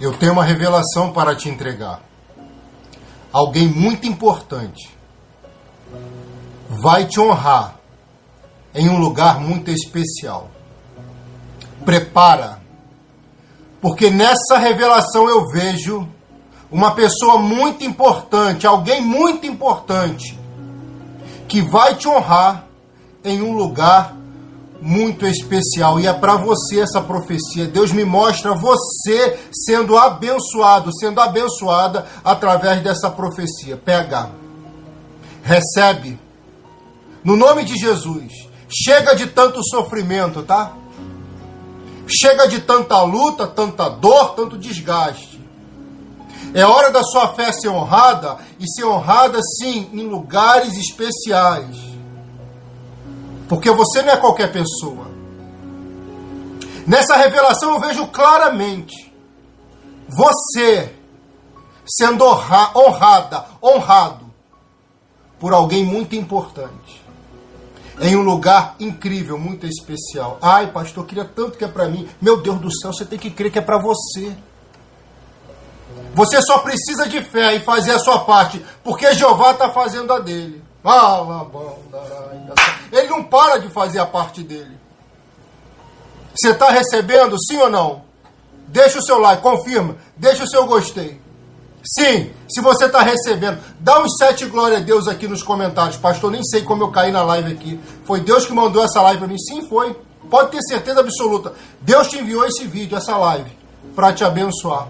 [0.00, 2.00] Eu tenho uma revelação para te entregar.
[3.30, 4.90] Alguém muito importante
[6.68, 7.76] vai te honrar
[8.74, 10.48] em um lugar muito especial.
[11.84, 12.60] Prepara,
[13.80, 16.08] porque nessa revelação eu vejo
[16.70, 20.38] uma pessoa muito importante, alguém muito importante,
[21.46, 22.64] que vai te honrar
[23.24, 24.14] em um lugar
[24.80, 26.00] muito especial.
[26.00, 27.66] E é para você essa profecia.
[27.66, 33.76] Deus me mostra você sendo abençoado, sendo abençoada através dessa profecia.
[33.76, 34.30] Pega,
[35.42, 36.18] recebe,
[37.22, 38.48] no nome de Jesus.
[38.68, 40.72] Chega de tanto sofrimento, tá?
[42.06, 45.40] Chega de tanta luta, tanta dor, tanto desgaste.
[46.54, 51.89] É hora da sua fé ser honrada e ser honrada, sim, em lugares especiais.
[53.50, 55.10] Porque você não é qualquer pessoa.
[56.86, 59.12] Nessa revelação eu vejo claramente
[60.08, 60.94] você
[61.84, 64.32] sendo honrada, honrado
[65.40, 67.04] por alguém muito importante.
[68.00, 70.38] Em um lugar incrível, muito especial.
[70.40, 72.08] Ai, pastor, queria tanto que é para mim.
[72.22, 74.32] Meu Deus do céu, você tem que crer que é para você.
[76.14, 80.20] Você só precisa de fé e fazer a sua parte, porque Jeová está fazendo a
[80.20, 80.69] dele.
[82.92, 84.78] Ele não para de fazer a parte dele.
[86.34, 88.02] Você está recebendo, sim ou não?
[88.68, 89.96] Deixa o seu like, confirma.
[90.16, 91.20] Deixa o seu gostei.
[91.82, 95.96] Sim, se você está recebendo, dá uns sete glória a Deus aqui nos comentários.
[95.96, 97.80] Pastor, nem sei como eu caí na live aqui.
[98.04, 99.38] Foi Deus que mandou essa live para mim?
[99.38, 99.96] Sim, foi.
[100.30, 101.52] Pode ter certeza absoluta.
[101.80, 103.50] Deus te enviou esse vídeo, essa live,
[103.96, 104.88] para te abençoar.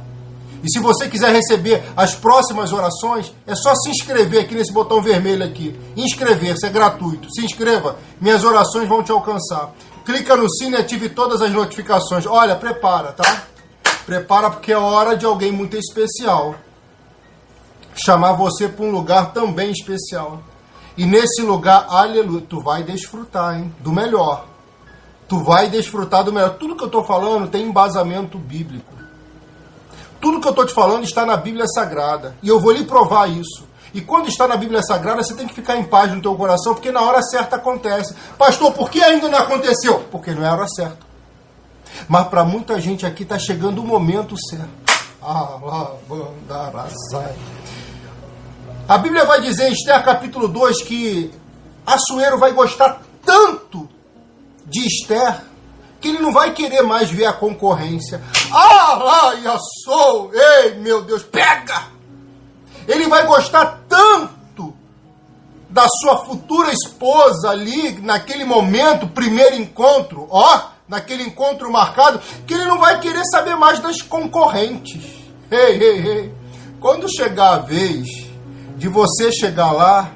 [0.62, 5.00] E se você quiser receber as próximas orações, é só se inscrever aqui nesse botão
[5.00, 5.78] vermelho aqui.
[5.96, 7.28] Inscrever-se, é gratuito.
[7.32, 9.72] Se inscreva, minhas orações vão te alcançar.
[10.04, 12.26] Clica no sino e ative todas as notificações.
[12.26, 13.44] Olha, prepara, tá?
[14.04, 16.54] Prepara porque é hora de alguém muito especial
[17.94, 20.40] chamar você para um lugar também especial.
[20.96, 23.74] E nesse lugar, aleluia, tu vai desfrutar, hein?
[23.80, 24.46] Do melhor.
[25.28, 26.56] Tu vai desfrutar do melhor.
[26.56, 28.99] Tudo que eu estou falando tem embasamento bíblico.
[30.20, 32.36] Tudo que eu estou te falando está na Bíblia Sagrada.
[32.42, 33.68] E eu vou lhe provar isso.
[33.92, 36.74] E quando está na Bíblia Sagrada, você tem que ficar em paz no teu coração,
[36.74, 38.14] porque na hora certa acontece.
[38.38, 40.00] Pastor, por que ainda não aconteceu?
[40.10, 41.10] Porque não é a hora certa.
[42.08, 44.68] Mas para muita gente aqui está chegando o momento certo.
[48.88, 51.32] A Bíblia vai dizer em Esther capítulo 2 que
[51.84, 53.88] Assuero vai gostar tanto
[54.66, 55.42] de Esther
[56.00, 58.20] que ele não vai querer mais ver a concorrência.
[58.52, 59.42] Ah, ai,
[59.84, 61.84] sou, ei, meu Deus, pega!
[62.88, 64.74] Ele vai gostar tanto
[65.68, 72.64] da sua futura esposa ali, naquele momento, primeiro encontro, ó, naquele encontro marcado, que ele
[72.64, 75.20] não vai querer saber mais das concorrentes.
[75.50, 76.34] Ei, ei, ei.
[76.80, 78.08] Quando chegar a vez
[78.76, 80.10] de você chegar lá,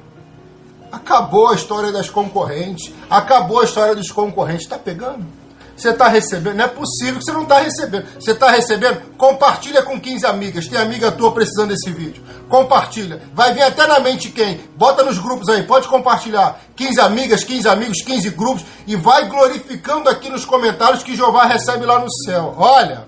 [0.91, 4.65] acabou a história das concorrentes, acabou a história dos concorrentes.
[4.65, 5.44] Está pegando?
[5.77, 6.57] Você está recebendo?
[6.57, 8.07] Não é possível que você não está recebendo.
[8.15, 9.01] Você está recebendo?
[9.17, 10.69] Compartilha com 15 amigas.
[10.69, 12.23] Tem amiga tua precisando desse vídeo.
[12.49, 13.21] Compartilha.
[13.35, 14.61] Vai vir até na mente quem?
[14.77, 15.65] Bota nos grupos aí.
[15.65, 16.61] Pode compartilhar.
[16.77, 18.65] 15 amigas, 15 amigos, 15 grupos.
[18.87, 22.55] E vai glorificando aqui nos comentários que Jeová recebe lá no céu.
[22.57, 23.07] Olha.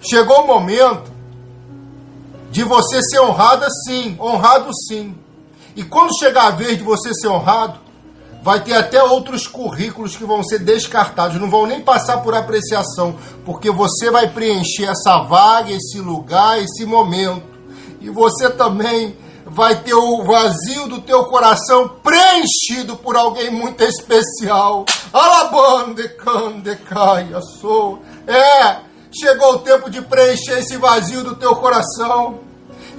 [0.00, 1.12] Chegou o momento
[2.50, 5.16] de você ser honrada sim, honrado sim.
[5.76, 7.78] E quando chegar a vez de você ser honrado,
[8.42, 13.16] vai ter até outros currículos que vão ser descartados, não vão nem passar por apreciação,
[13.44, 17.44] porque você vai preencher essa vaga, esse lugar, esse momento.
[18.00, 19.16] E você também
[19.46, 24.84] vai ter o vazio do teu coração preenchido por alguém muito especial.
[25.12, 28.00] Alabande, cande, caia, sou.
[28.26, 32.40] É, Chegou o tempo de preencher esse vazio do teu coração.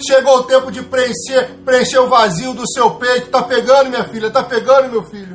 [0.06, 3.30] Chegou o tempo de preencher, preencher o vazio do seu peito.
[3.30, 4.30] Tá pegando, minha filha?
[4.30, 5.33] Tá pegando, meu filho?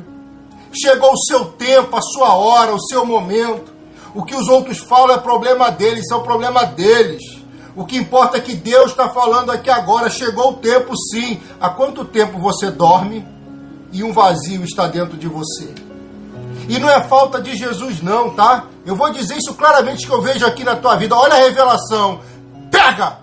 [0.71, 3.71] Chegou o seu tempo, a sua hora, o seu momento.
[4.13, 7.21] O que os outros falam é problema deles, isso é o problema deles.
[7.75, 10.09] O que importa é que Deus está falando aqui agora.
[10.09, 11.39] Chegou o tempo, sim.
[11.61, 13.25] Há quanto tempo você dorme
[13.91, 15.73] e um vazio está dentro de você?
[16.67, 18.65] E não é falta de Jesus, não, tá?
[18.85, 21.15] Eu vou dizer isso claramente que eu vejo aqui na tua vida.
[21.15, 22.19] Olha a revelação.
[22.69, 23.19] Pega!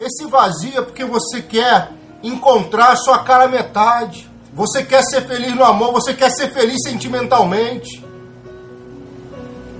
[0.00, 4.28] Esse vazio é porque você quer encontrar a sua cara metade.
[4.54, 8.04] Você quer ser feliz no amor, você quer ser feliz sentimentalmente.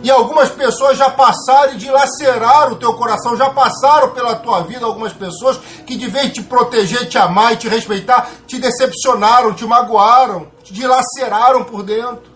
[0.02, 4.84] E algumas pessoas já passaram e dilaceraram o teu coração, já passaram pela tua vida
[4.84, 9.64] algumas pessoas que de vez te proteger, te amar e te respeitar, te decepcionaram, te
[9.64, 12.32] magoaram, te dilaceraram por dentro.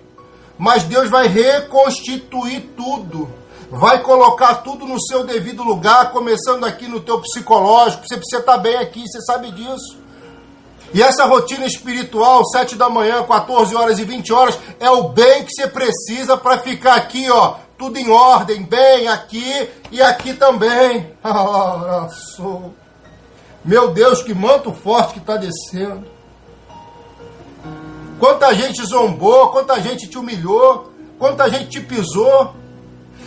[0.56, 3.28] Mas Deus vai reconstituir tudo.
[3.68, 8.06] vai colocar tudo no seu devido lugar, começando aqui no teu psicológico.
[8.06, 10.05] Você precisa estar bem aqui, você sabe disso.
[10.94, 15.44] E essa rotina espiritual, 7 da manhã, 14 horas e 20 horas, é o bem
[15.44, 21.12] que você precisa para ficar aqui, ó, tudo em ordem, bem aqui e aqui também.
[23.64, 26.06] Meu Deus, que manto forte que está descendo.
[28.18, 32.54] Quanta gente zombou, quanta gente te humilhou, quanta gente te pisou.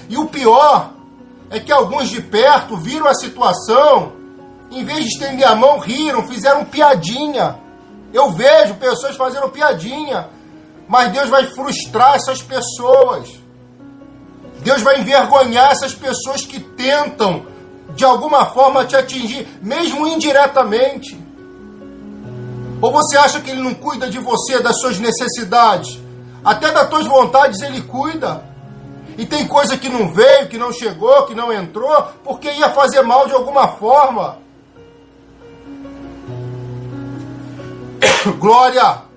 [0.07, 0.91] E o pior
[1.50, 4.13] é que alguns de perto viram a situação,
[4.71, 7.57] em vez de estender a mão, riram, fizeram piadinha.
[8.13, 10.30] Eu vejo pessoas fazendo piadinha,
[10.88, 13.30] mas Deus vai frustrar essas pessoas.
[14.62, 17.45] Deus vai envergonhar essas pessoas que tentam,
[17.95, 21.18] de alguma forma, te atingir, mesmo indiretamente.
[22.81, 26.00] Ou você acha que Ele não cuida de você, das suas necessidades?
[26.44, 28.44] Até das tuas vontades Ele cuida.
[29.18, 33.01] E tem coisa que não veio, que não chegou, que não entrou, porque ia fazer
[33.01, 34.38] mal de alguma forma.
[38.39, 39.10] glória!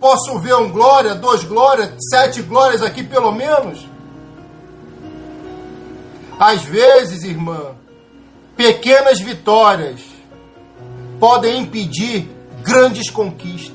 [0.00, 3.86] Posso ver um glória, dois glórias, sete glórias aqui pelo menos?
[6.38, 7.74] Às vezes, irmã,
[8.56, 10.00] pequenas vitórias
[11.18, 12.28] podem impedir
[12.62, 13.74] grandes conquistas.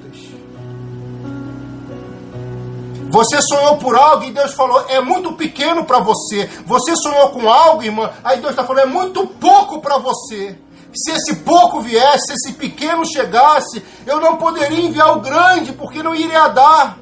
[3.10, 6.48] Você sonhou por algo e Deus falou, é muito pequeno para você.
[6.66, 10.56] Você sonhou com algo, irmã, aí Deus está falando, é muito pouco para você.
[10.94, 16.02] Se esse pouco viesse, se esse pequeno chegasse, eu não poderia enviar o grande, porque
[16.02, 16.98] não iria dar.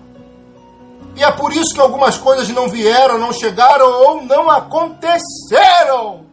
[1.16, 6.26] E é por isso que algumas coisas não vieram, não chegaram ou não aconteceram.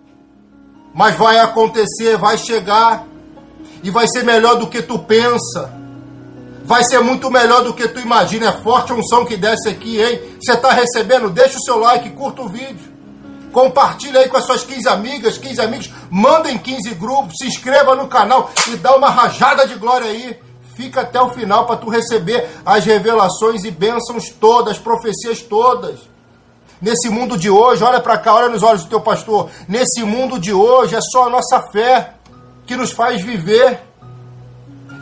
[0.92, 3.06] Mas vai acontecer, vai chegar.
[3.82, 5.84] E vai ser melhor do que tu pensa
[6.64, 8.48] vai ser muito melhor do que tu imagina.
[8.48, 10.20] É forte a unção que desce aqui, hein?
[10.40, 11.30] Você está recebendo?
[11.30, 12.93] Deixa o seu like, curta o vídeo.
[13.54, 15.90] Compartilha aí com as suas 15 amigas, 15 amigos.
[16.10, 20.36] Manda em 15 grupos, se inscreva no canal e dá uma rajada de glória aí.
[20.74, 26.00] Fica até o final para tu receber as revelações e bênçãos todas, profecias todas.
[26.82, 29.48] Nesse mundo de hoje, olha para cá, olha nos olhos do teu pastor.
[29.68, 32.14] Nesse mundo de hoje é só a nossa fé
[32.66, 33.80] que nos faz viver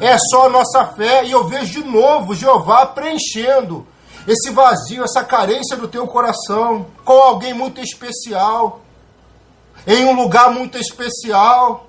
[0.03, 1.25] é só a nossa fé.
[1.25, 3.87] E eu vejo de novo Jeová preenchendo
[4.27, 8.81] esse vazio, essa carência do teu coração com alguém muito especial,
[9.87, 11.87] em um lugar muito especial.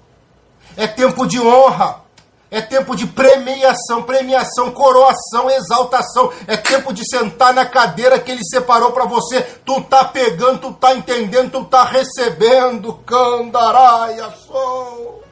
[0.75, 2.01] É tempo de honra.
[2.49, 6.31] É tempo de premiação, premiação, coroação, exaltação.
[6.45, 9.41] É tempo de sentar na cadeira que ele separou para você.
[9.41, 12.93] Tu tá pegando, tu tá entendendo, tu tá recebendo.
[13.05, 15.23] Candaraia, sou.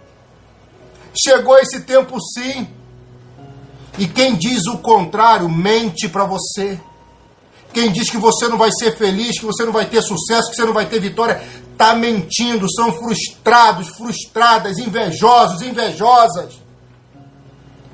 [1.13, 2.67] Chegou esse tempo sim.
[3.99, 6.79] E quem diz o contrário mente para você.
[7.73, 10.55] Quem diz que você não vai ser feliz, que você não vai ter sucesso, que
[10.55, 11.41] você não vai ter vitória,
[11.71, 12.71] está mentindo.
[12.71, 16.61] São frustrados, frustradas, invejosos, invejosas.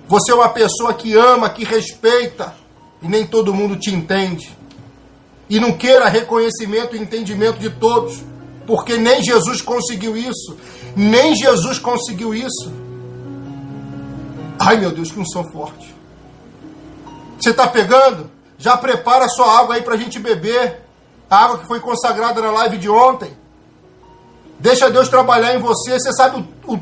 [0.08, 2.56] Você é uma pessoa que ama, que respeita,
[3.02, 4.56] e nem todo mundo te entende.
[5.50, 8.24] E não queira reconhecimento e entendimento de todos,
[8.66, 10.58] porque nem Jesus conseguiu isso.
[10.96, 12.72] Nem Jesus conseguiu isso.
[14.60, 15.96] Ai meu Deus, que unção forte.
[17.40, 18.37] Você está pegando?
[18.58, 20.84] Já prepara sua água aí para a gente beber.
[21.30, 23.36] A água que foi consagrada na live de ontem.
[24.60, 26.00] Deixa Deus trabalhar em você.
[26.00, 26.80] Você sabe o, o,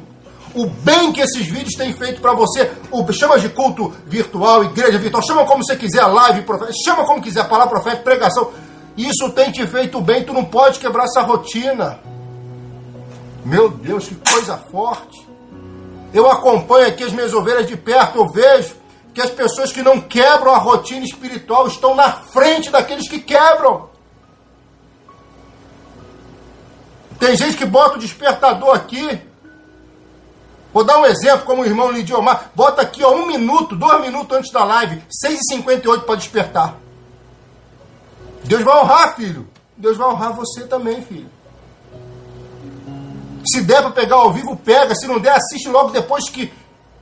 [0.53, 2.71] o bem que esses vídeos têm feito para você.
[2.91, 5.23] O, chama de culto virtual, igreja virtual.
[5.23, 6.77] Chama como você quiser, live profética.
[6.85, 8.51] Chama como quiser, palavra profética, pregação.
[8.95, 10.23] Isso tem te feito bem.
[10.23, 11.99] Tu não pode quebrar essa rotina.
[13.43, 15.27] Meu Deus, que coisa forte.
[16.13, 18.84] Eu acompanho aqui as minhas ovelhas de perto, eu vejo
[19.15, 23.89] que as pessoas que não quebram a rotina espiritual estão na frente daqueles que quebram.
[27.17, 29.21] Tem gente que bota o despertador aqui.
[30.73, 32.51] Vou dar um exemplo, como o irmão Lidiomar.
[32.53, 36.75] Bota aqui ó, um minuto, dois minutos antes da live, 6h58 para despertar.
[38.43, 39.47] Deus vai honrar, filho.
[39.77, 41.29] Deus vai honrar você também, filho.
[43.47, 44.93] Se der para pegar ao vivo, pega.
[44.93, 46.51] Se não der, assiste logo depois que,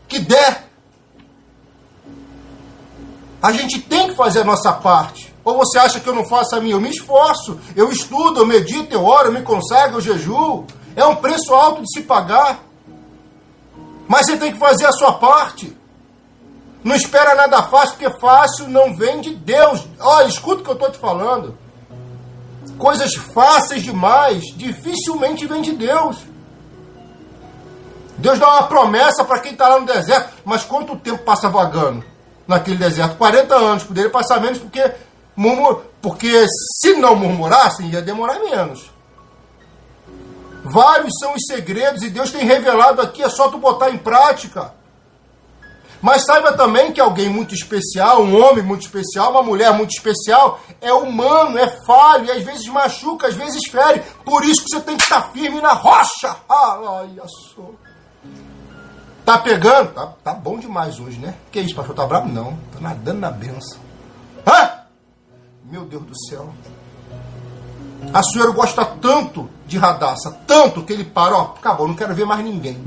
[0.08, 0.73] que der.
[3.44, 5.36] A gente tem que fazer a nossa parte.
[5.44, 6.76] Ou você acha que eu não faço a minha?
[6.76, 10.66] Eu me esforço, eu estudo, eu medito, eu oro, eu me consagro, eu jejuo.
[10.96, 12.60] É um preço alto de se pagar.
[14.08, 15.76] Mas você tem que fazer a sua parte.
[16.86, 19.86] Não espera nada fácil, porque fácil não vem de Deus.
[20.00, 21.58] Olha, escuta o que eu estou te falando.
[22.78, 26.16] Coisas fáceis demais dificilmente vêm de Deus.
[28.18, 32.13] Deus dá uma promessa para quem está lá no deserto, mas quanto tempo passa vagando
[32.48, 33.18] naquele deserto?
[33.18, 34.92] 40 anos, poderia passar menos, porque,
[35.36, 36.46] murmur, porque
[36.82, 38.92] se não murmurassem, ia demorar menos.
[40.64, 44.74] Vários são os segredos e Deus tem revelado aqui, é só tu botar em prática.
[46.04, 50.60] Mas saiba também que alguém muito especial, um homem muito especial, uma mulher muito especial,
[50.82, 54.02] é humano, é falho, e às vezes machuca, às vezes fere.
[54.26, 56.36] Por isso que você tem que estar firme na rocha.
[56.50, 57.24] Ah, olha
[57.56, 57.70] só.
[59.26, 59.94] Tá pegando?
[59.94, 61.34] Tá, tá bom demais hoje, né?
[61.52, 61.96] Que isso, pastor?
[61.96, 62.28] Tá bravo?
[62.28, 62.58] Não.
[62.74, 63.80] Tá nadando na benção.
[64.46, 64.72] Hã?
[65.66, 66.54] Meu Deus do céu.
[68.12, 72.26] A senhora gosta tanto de Radassa, tanto que ele para, ó, acabou, não quero ver
[72.26, 72.84] mais ninguém.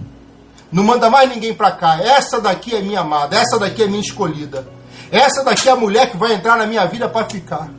[0.70, 2.00] Não manda mais ninguém para cá.
[2.00, 4.68] Essa daqui é minha amada, essa daqui é minha escolhida.
[5.10, 7.70] Essa daqui é a mulher que vai entrar na minha vida para ficar.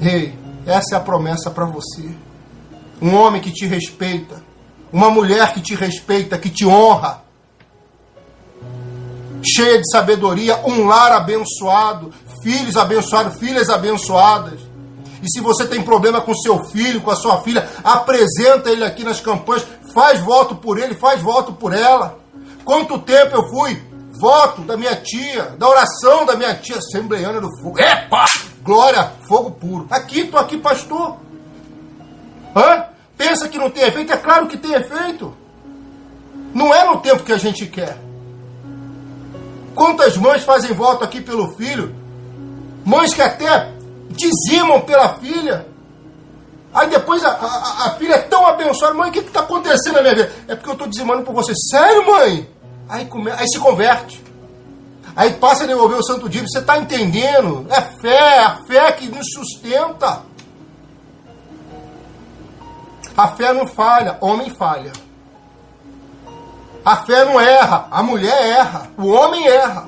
[0.00, 2.08] Ei, essa é a promessa para você.
[3.02, 4.42] Um homem que te respeita,
[4.92, 7.22] uma mulher que te respeita, que te honra,
[9.42, 14.60] cheia de sabedoria, um lar abençoado, filhos abençoados, filhas abençoadas.
[15.22, 19.04] E se você tem problema com seu filho, com a sua filha, apresenta ele aqui
[19.04, 22.18] nas campanhas, faz voto por ele, faz voto por ela.
[22.64, 23.82] Quanto tempo eu fui
[24.18, 27.78] voto da minha tia, da oração da minha tia, Assembleiana do Fogo.
[27.78, 28.24] Epa!
[28.62, 29.86] Glória, fogo puro.
[29.90, 31.16] Aqui, tô aqui, pastor.
[32.54, 32.84] Hã?
[33.20, 34.10] Pensa que não tem efeito?
[34.14, 35.36] É claro que tem efeito.
[36.54, 37.98] Não é no tempo que a gente quer.
[39.74, 41.94] Quantas mães fazem voto aqui pelo filho?
[42.82, 43.74] Mães que até
[44.08, 45.66] dizimam pela filha.
[46.72, 50.00] Aí depois a, a, a filha é tão abençoada, mãe, o que está acontecendo na
[50.00, 50.32] minha vida?
[50.48, 51.52] É porque eu estou dizimando por você.
[51.54, 52.48] Sério, mãe?
[52.88, 54.24] Aí, come, aí se converte.
[55.14, 56.48] Aí passa a devolver o santo dízimo.
[56.48, 57.66] Você está entendendo?
[57.68, 60.22] É fé, a fé que nos sustenta.
[63.20, 64.92] A fé não falha, homem falha.
[66.82, 69.86] A fé não erra, a mulher erra, o homem erra.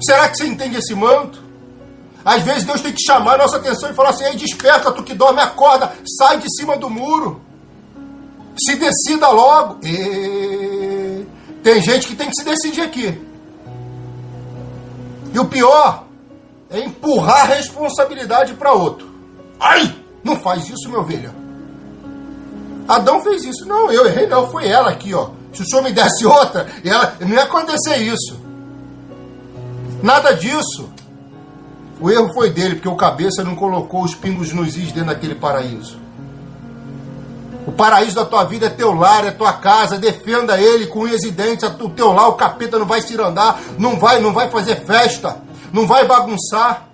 [0.00, 1.44] Será que você entende esse manto?
[2.24, 5.02] Às vezes Deus tem que chamar a nossa atenção e falar assim: Ei, desperta, tu
[5.02, 7.42] que dorme, acorda, sai de cima do muro.
[8.58, 9.78] Se decida logo.
[9.84, 11.26] E...
[11.62, 13.20] Tem gente que tem que se decidir aqui.
[15.34, 16.04] E o pior
[16.70, 19.06] é empurrar a responsabilidade para outro.
[19.60, 21.47] Ai, não faz isso, meu velho.
[22.88, 23.66] Adão fez isso.
[23.66, 24.50] Não, eu errei, não.
[24.50, 25.28] Foi ela aqui, ó.
[25.52, 28.40] Se o senhor me desse outra, ela, não ia acontecer isso.
[30.02, 30.88] Nada disso.
[32.00, 35.34] O erro foi dele, porque o cabeça não colocou os pingos nos is dentro daquele
[35.34, 35.98] paraíso.
[37.66, 41.22] O paraíso da tua vida é teu lar, é tua casa, defenda ele com unhas
[41.24, 44.48] e dentes, o teu lar, o capeta não vai se andar, não vai, não vai
[44.48, 45.36] fazer festa,
[45.70, 46.87] não vai bagunçar.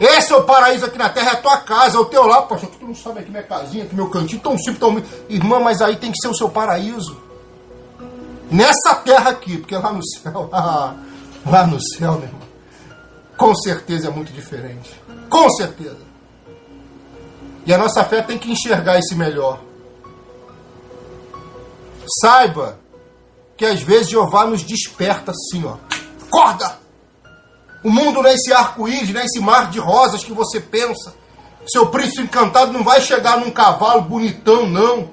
[0.00, 2.42] Esse é o paraíso aqui na terra, é a tua casa, é o teu lar.
[2.42, 5.02] Poxa, tu não sabe aqui minha casinha, aqui meu cantinho, tão simples, tão...
[5.28, 7.16] Irmã, mas aí tem que ser o seu paraíso.
[8.50, 12.44] Nessa terra aqui, porque lá no céu, lá no céu, meu irmão
[13.36, 14.90] com certeza é muito diferente.
[15.28, 15.98] Com certeza.
[17.66, 19.60] E a nossa fé tem que enxergar esse melhor.
[22.20, 22.78] Saiba
[23.56, 25.76] que às vezes Jeová nos desperta assim, ó.
[26.26, 26.83] Acorda!
[27.84, 31.14] O mundo não é esse arco-íris, não é esse mar de rosas que você pensa.
[31.66, 35.10] Seu príncipe encantado não vai chegar num cavalo bonitão, não.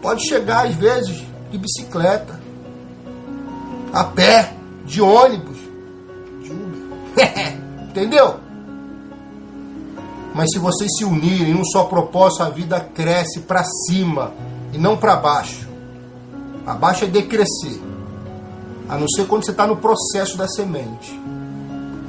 [0.00, 2.40] Pode chegar às vezes de bicicleta,
[3.92, 4.54] a pé,
[4.84, 5.62] de ônibus
[7.88, 8.36] Entendeu?
[10.34, 14.32] Mas se vocês se unirem em um só propósito, a vida cresce para cima
[14.72, 15.68] e não para baixo.
[16.66, 17.80] Abaixo é decrescer.
[18.88, 21.20] A não ser quando você está no processo da semente.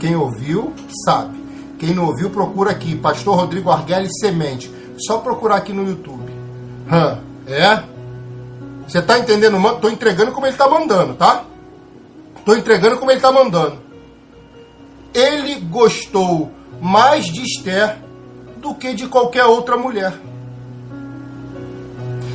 [0.04, 0.74] Quem ouviu,
[1.06, 1.42] sabe.
[1.80, 2.96] Quem não ouviu, procura aqui.
[2.96, 4.70] Pastor Rodrigo Arguelli Semente.
[5.08, 6.30] Só procurar aqui no YouTube.
[6.92, 7.20] Hã?
[7.48, 7.84] É?
[8.86, 9.58] Você está entendendo?
[9.70, 11.46] Estou entregando como ele está mandando, tá?
[12.36, 13.84] Estou entregando como ele está mandando
[15.14, 17.98] ele gostou mais de Esther
[18.58, 20.14] do que de qualquer outra mulher.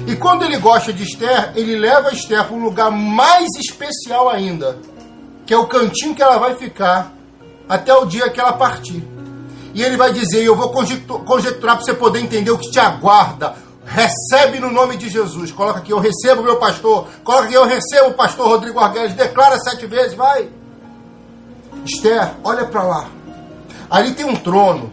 [0.06, 4.78] E quando ele gosta de Esther, ele leva Esther para um lugar mais especial ainda,
[5.44, 7.12] que é o cantinho que ela vai ficar
[7.68, 9.06] até o dia que ela partir.
[9.74, 13.54] E ele vai dizer: Eu vou conjecturar para você poder entender o que te aguarda.
[13.84, 15.52] Recebe no nome de Jesus.
[15.52, 17.06] Coloca aqui: Eu recebo meu pastor.
[17.22, 19.14] Coloca aqui: Eu recebo o pastor Rodrigo Arguelles.
[19.14, 20.48] Declara sete vezes, vai.
[21.84, 23.08] Esther, olha para lá.
[23.90, 24.92] Ali tem um trono.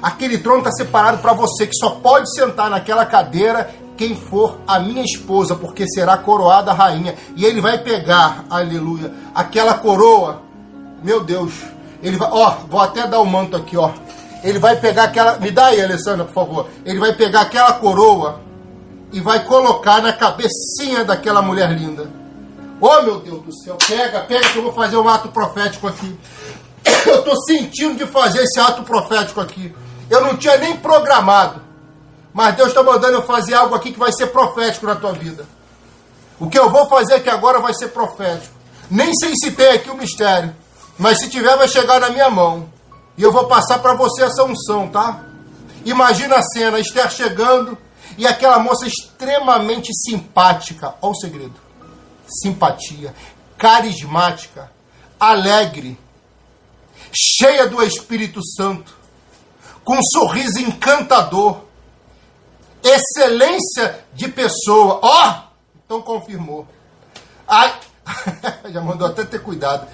[0.00, 4.78] Aquele trono está separado para você, que só pode sentar naquela cadeira quem for a
[4.78, 7.16] minha esposa, porque será coroada rainha.
[7.34, 10.42] E ele vai pegar, aleluia, aquela coroa.
[11.02, 11.52] Meu Deus.
[12.02, 13.90] Ele vai, ó, vou até dar o manto aqui, ó.
[14.42, 16.68] Ele vai pegar aquela, me dá aí, Alessandra, por favor.
[16.84, 18.40] Ele vai pegar aquela coroa
[19.12, 22.08] e vai colocar na cabecinha daquela mulher linda.
[22.80, 26.16] Oh, meu Deus do céu, pega, pega que eu vou fazer um ato profético aqui.
[27.06, 29.74] Eu estou sentindo de fazer esse ato profético aqui.
[30.08, 31.60] Eu não tinha nem programado.
[32.32, 35.44] Mas Deus está mandando eu fazer algo aqui que vai ser profético na tua vida.
[36.38, 38.54] O que eu vou fazer aqui agora vai ser profético.
[38.90, 40.54] Nem sei se tem aqui o mistério.
[40.98, 42.68] Mas se tiver, vai chegar na minha mão.
[43.16, 45.24] E eu vou passar para você essa unção, tá?
[45.84, 47.78] Imagina a cena, Esther chegando
[48.16, 50.94] e aquela moça extremamente simpática.
[51.00, 51.54] Olha o segredo.
[52.26, 53.14] Simpatia.
[53.56, 54.70] Carismática.
[55.18, 55.98] Alegre.
[57.12, 58.96] Cheia do Espírito Santo.
[59.84, 61.60] Com um sorriso encantador.
[62.82, 65.00] Excelência de pessoa.
[65.02, 65.30] Ó!
[65.30, 65.48] Oh,
[65.84, 66.66] então confirmou.
[67.46, 67.78] Ai,
[68.70, 69.88] já mandou até ter cuidado.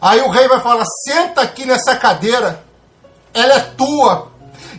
[0.00, 2.64] Aí o rei vai falar: senta aqui nessa cadeira,
[3.34, 4.30] ela é tua.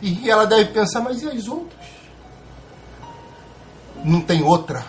[0.01, 1.79] E ela deve pensar: mas e as outras?
[4.03, 4.83] Não tem outra.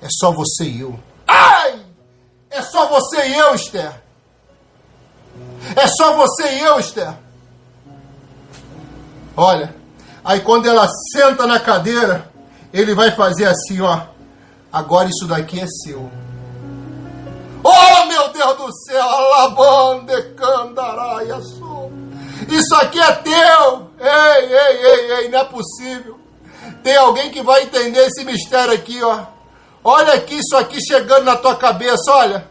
[0.00, 0.98] É só você e eu.
[1.26, 1.84] Ai!
[2.50, 4.02] É só você e eu, Esther.
[5.76, 7.14] É só você e eu, Esther.
[9.36, 9.74] Olha,
[10.24, 12.30] aí quando ela senta na cadeira,
[12.72, 14.06] ele vai fazer assim, ó.
[14.72, 16.10] Agora isso daqui é seu.
[18.54, 19.02] Deus do céu!
[19.02, 21.38] Alabande candaraia
[22.48, 23.90] Isso aqui é teu!
[24.00, 26.18] Ei, ei, ei, ei, não é possível.
[26.82, 29.26] Tem alguém que vai entender esse mistério aqui, ó.
[29.82, 32.48] Olha aqui isso aqui chegando na tua cabeça, olha.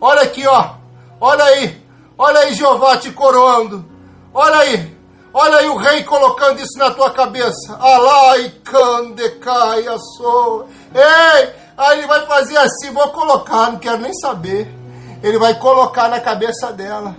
[0.00, 0.74] Olha aqui, ó.
[1.20, 1.82] Olha aí.
[2.18, 3.84] Olha aí, Jeová te coroando.
[4.32, 4.96] Olha aí.
[5.32, 7.76] Olha aí o rei colocando isso na tua cabeça.
[7.78, 10.68] Alai candecaia sou.
[10.94, 11.66] Ei!
[11.76, 14.85] Aí ele vai fazer assim, vou colocar, não quero nem saber.
[15.22, 17.16] Ele vai colocar na cabeça dela.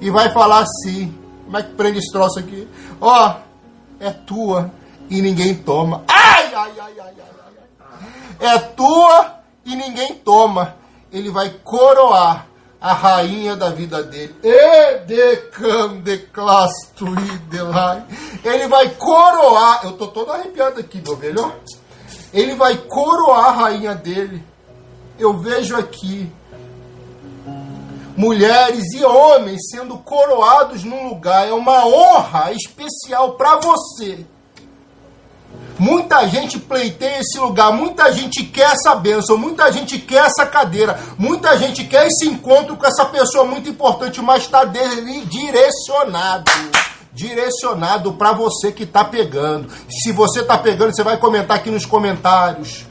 [0.00, 1.16] E vai falar assim.
[1.44, 2.68] Como é que prende esse troço aqui?
[3.00, 3.34] Ó,
[3.98, 4.70] é tua
[5.08, 6.04] e ninguém toma.
[6.08, 7.14] Ai, ai, ai, ai, ai,
[8.40, 8.54] ai.
[8.54, 10.76] É tua e ninguém toma.
[11.12, 12.46] Ele vai coroar
[12.80, 14.34] a rainha da vida dele.
[18.44, 19.80] Ele vai coroar.
[19.84, 21.52] Eu tô todo arrepiado aqui, meu velho.
[22.32, 24.42] Ele vai coroar a rainha dele.
[25.18, 26.32] Eu vejo aqui
[28.20, 31.48] mulheres e homens sendo coroados num lugar.
[31.48, 34.26] É uma honra especial para você.
[35.78, 41.00] Muita gente pleiteia esse lugar, muita gente quer essa bênção, muita gente quer essa cadeira,
[41.16, 46.50] muita gente quer esse encontro com essa pessoa muito importante, mas está direcionado.
[47.14, 49.72] Direcionado para você que está pegando.
[49.88, 52.84] Se você está pegando, você vai comentar aqui nos comentários.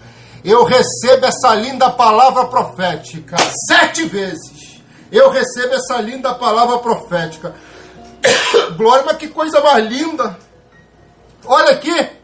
[0.43, 3.37] Eu recebo essa linda palavra profética
[3.67, 4.58] sete vezes.
[5.11, 7.55] Eu recebo essa linda palavra profética.
[8.77, 10.37] Glória, mas que coisa mais linda!
[11.45, 12.19] Olha aqui,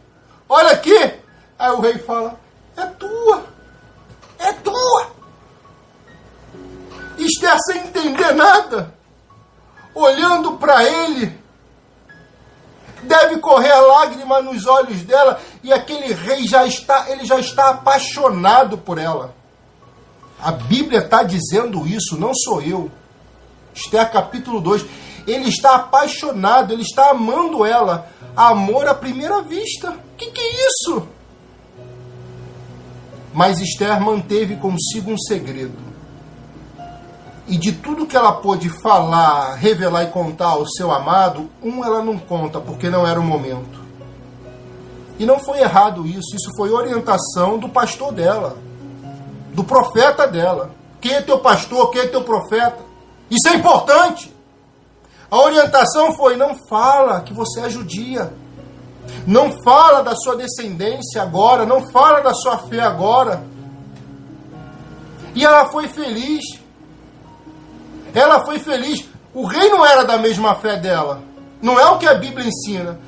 [0.48, 1.14] Olha aqui!
[1.58, 2.40] Aí o rei fala:
[2.78, 3.44] É tua!
[4.40, 5.16] É tua!
[7.18, 8.94] Esther sem entender nada,
[9.94, 11.42] olhando para ele,
[13.04, 17.70] deve correr a lágrima nos olhos dela e aquele rei já está, ele já está
[17.70, 19.34] apaixonado por ela.
[20.42, 22.92] A Bíblia está dizendo isso, não sou eu.
[23.74, 24.86] Esther capítulo 2.
[25.28, 28.10] Ele está apaixonado, ele está amando ela.
[28.36, 29.92] Amor à primeira vista.
[29.92, 31.08] O que, que é isso?
[33.34, 35.86] Mas Esther manteve consigo um segredo.
[37.48, 42.04] E de tudo que ela pôde falar, revelar e contar ao seu amado, um ela
[42.04, 43.84] não conta, porque não era o momento.
[45.20, 48.58] E não foi errado isso, isso foi orientação do pastor dela,
[49.56, 50.72] do profeta dela.
[51.00, 52.78] Quem é teu pastor, quem é teu profeta?
[53.32, 54.36] Isso é importante.
[55.32, 58.34] A orientação foi: não fala que você é judia.
[59.26, 63.44] Não fala da sua descendência agora, não fala da sua fé agora.
[65.34, 66.44] E ela foi feliz.
[68.14, 69.08] Ela foi feliz.
[69.34, 71.22] O rei não era da mesma fé dela.
[71.62, 73.00] Não é o que a Bíblia ensina.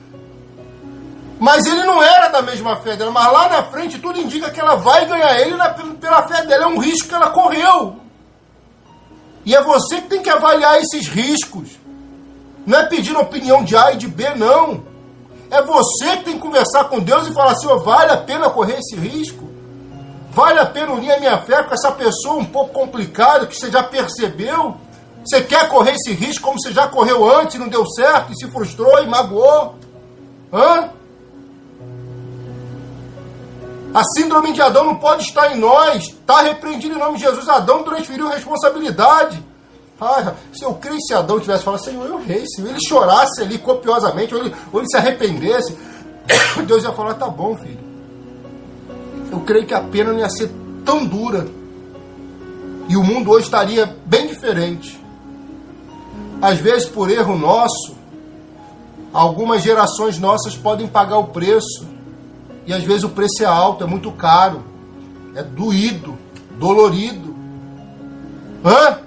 [1.39, 3.12] Mas ele não era da mesma fé dela.
[3.12, 6.65] Mas lá na frente tudo indica que ela vai ganhar ele na, pela fé dela.
[6.65, 7.97] É um risco que ela correu.
[9.45, 11.69] E é você que tem que avaliar esses riscos.
[12.65, 14.84] Não é pedindo opinião de A e de B, não.
[15.50, 18.50] É você que tem que conversar com Deus e falar assim: oh, vale a pena
[18.50, 19.47] correr esse risco?
[20.32, 23.71] Vale a pena unir a minha fé com essa pessoa um pouco complicada que você
[23.71, 24.76] já percebeu?
[25.26, 28.52] Você quer correr esse risco como você já correu antes, não deu certo, e se
[28.52, 29.76] frustrou e magoou?
[30.52, 30.89] Hã?
[33.97, 36.10] A síndrome de Adão não pode estar em nós.
[36.10, 37.49] Está repreendido em nome de Jesus.
[37.49, 39.43] Adão transferiu responsabilidade.
[40.53, 42.45] Se eu creio se Adão tivesse falado, Senhor, eu errei.
[42.45, 45.75] Se ele chorasse ali copiosamente, ou ele, ou ele se arrependesse,
[46.67, 47.79] Deus ia falar, tá bom, filho.
[49.31, 50.51] Eu creio que a pena não ia ser
[50.86, 51.47] tão dura.
[52.88, 55.03] E o mundo hoje estaria bem diferente.
[56.39, 57.95] Às vezes, por erro nosso,
[59.12, 61.96] algumas gerações nossas podem pagar o preço
[62.67, 64.63] E às vezes o preço é alto, é muito caro,
[65.34, 66.17] é doído,
[66.60, 67.36] dolorido.
[68.63, 68.99] Hã?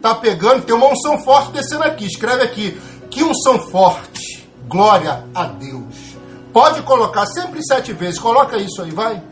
[0.00, 2.04] Tá pegando, tem uma unção forte descendo aqui.
[2.04, 2.80] Escreve aqui.
[3.10, 4.46] Que unção forte.
[4.68, 6.16] Glória a Deus.
[6.52, 8.18] Pode colocar sempre sete vezes.
[8.18, 9.22] Coloca isso aí, vai.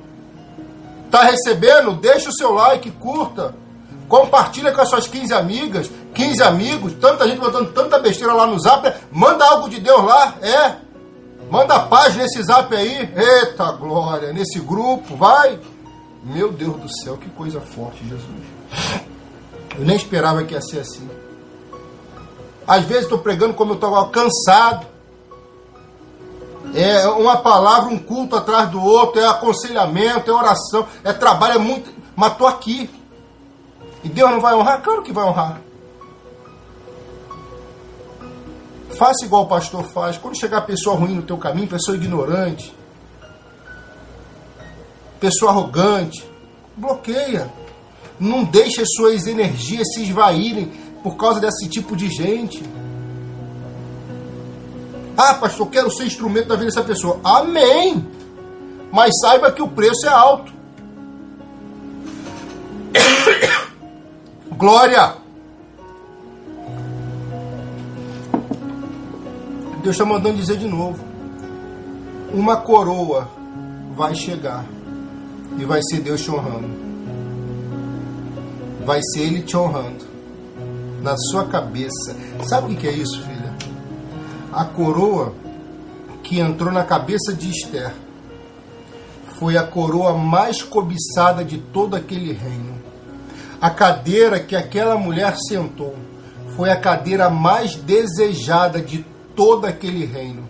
[1.10, 1.92] Tá recebendo?
[1.94, 3.54] Deixa o seu like, curta.
[4.08, 8.58] Compartilha com as suas 15 amigas, 15 amigos, tanta gente botando tanta besteira lá no
[8.58, 8.92] zap.
[9.10, 10.85] Manda algo de Deus lá, é.
[11.50, 13.12] Manda paz nesse zap aí.
[13.14, 15.58] Eita glória, nesse grupo, vai.
[16.24, 19.04] Meu Deus do céu, que coisa forte, Jesus.
[19.78, 21.08] Eu nem esperava que ia ser assim.
[22.66, 24.86] Às vezes estou pregando como eu estou cansado.
[26.74, 31.58] É uma palavra, um culto atrás do outro, é aconselhamento, é oração, é trabalho, é
[31.58, 31.90] muito.
[32.16, 32.90] Mas estou aqui.
[34.02, 34.82] E Deus não vai honrar?
[34.82, 35.60] Claro que vai honrar.
[38.90, 40.16] Faça igual o pastor faz.
[40.16, 42.74] Quando chegar pessoa ruim no teu caminho, pessoa ignorante,
[45.20, 46.24] pessoa arrogante,
[46.76, 47.50] bloqueia.
[48.18, 50.72] Não deixe as suas energias se esvaírem
[51.02, 52.62] por causa desse tipo de gente.
[55.16, 57.20] Ah, pastor, quero ser instrumento da vida dessa pessoa.
[57.24, 58.06] Amém.
[58.92, 60.52] Mas saiba que o preço é alto.
[64.56, 65.25] Glória.
[69.86, 71.02] Deus está mandando dizer de novo.
[72.34, 73.28] Uma coroa
[73.96, 74.64] vai chegar
[75.58, 76.86] e vai ser Deus te honrando
[78.86, 80.04] vai ser Ele te honrando
[81.02, 82.16] na sua cabeça.
[82.48, 83.52] Sabe o que é isso, filha?
[84.52, 85.34] A coroa
[86.22, 87.92] que entrou na cabeça de Esther
[89.38, 92.76] foi a coroa mais cobiçada de todo aquele reino.
[93.60, 95.96] A cadeira que aquela mulher sentou
[96.56, 99.04] foi a cadeira mais desejada de
[99.36, 100.48] todo aquele reino.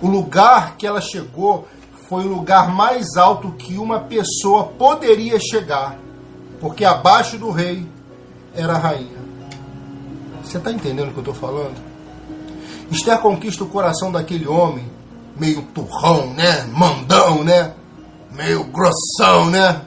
[0.00, 1.68] O lugar que ela chegou
[2.08, 5.98] foi o lugar mais alto que uma pessoa poderia chegar
[6.64, 7.86] porque abaixo do rei
[8.54, 9.18] era a rainha.
[10.42, 11.74] Você está entendendo o que eu estou falando?
[12.90, 14.90] Esther conquista o coração daquele homem,
[15.36, 16.64] meio turrão, né?
[16.72, 17.74] Mandão, né?
[18.32, 19.82] Meio grossão, né?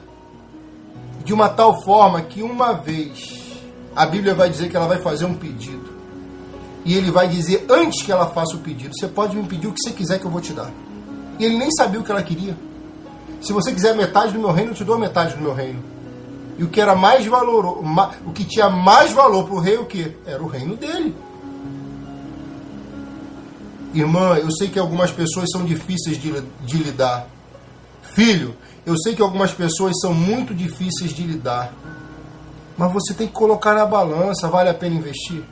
[1.24, 3.60] De uma tal forma que uma vez
[3.96, 5.87] a Bíblia vai dizer que ela vai fazer um pedido.
[6.88, 9.72] E ele vai dizer, antes que ela faça o pedido, você pode me pedir o
[9.72, 10.70] que você quiser que eu vou te dar.
[11.38, 12.56] E ele nem sabia o que ela queria.
[13.42, 15.84] Se você quiser metade do meu reino, eu te dou metade do meu reino.
[16.56, 17.84] E o que era mais valor,
[18.24, 20.16] o que tinha mais valor para o rei, o que?
[20.24, 21.14] Era o reino dele.
[23.92, 27.26] Irmã, eu sei que algumas pessoas são difíceis de, de lidar.
[28.00, 31.70] Filho, eu sei que algumas pessoas são muito difíceis de lidar.
[32.78, 35.44] Mas você tem que colocar na balança: vale a pena investir?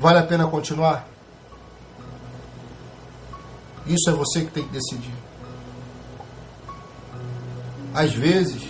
[0.00, 1.06] Vale a pena continuar?
[3.86, 5.12] Isso é você que tem que decidir.
[7.94, 8.62] Às vezes,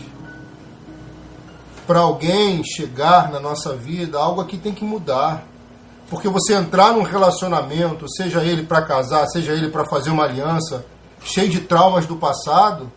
[1.86, 5.44] para alguém chegar na nossa vida, algo aqui tem que mudar.
[6.08, 10.84] Porque você entrar num relacionamento, seja ele para casar, seja ele para fazer uma aliança,
[11.22, 12.90] cheio de traumas do passado,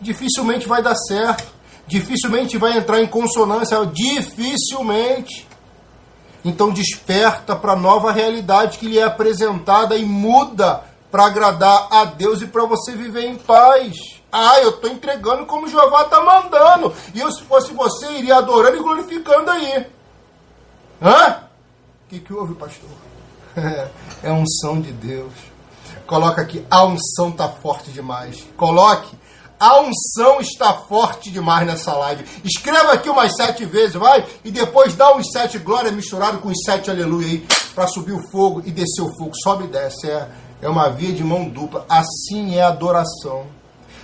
[0.00, 1.44] dificilmente vai dar certo.
[1.86, 5.51] Dificilmente vai entrar em consonância, dificilmente.
[6.44, 12.04] Então desperta para a nova realidade que lhe é apresentada e muda para agradar a
[12.04, 13.94] Deus e para você viver em paz.
[14.32, 16.92] Ah, eu estou entregando como Jeová está mandando.
[17.14, 19.86] E eu, se fosse você, iria adorando e glorificando aí.
[21.02, 21.42] Hã?
[22.06, 22.88] O que, que houve, pastor?
[24.22, 25.34] é unção de Deus.
[26.06, 28.46] Coloca aqui, a unção está forte demais.
[28.56, 29.14] Coloque,
[29.62, 32.24] a unção está forte demais nessa live.
[32.42, 36.64] Escreva aqui umas sete vezes, vai, e depois dá uns sete glória misturado com os
[36.64, 39.30] sete aleluia aí, para subir o fogo e descer o fogo.
[39.40, 40.10] Sobe e desce.
[40.10, 40.28] É,
[40.62, 41.86] é uma via de mão dupla.
[41.88, 43.46] Assim é a adoração.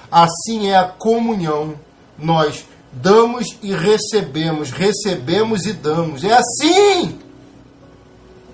[0.09, 1.75] Assim é a comunhão.
[2.16, 6.23] Nós damos e recebemos, recebemos e damos.
[6.23, 7.18] É assim!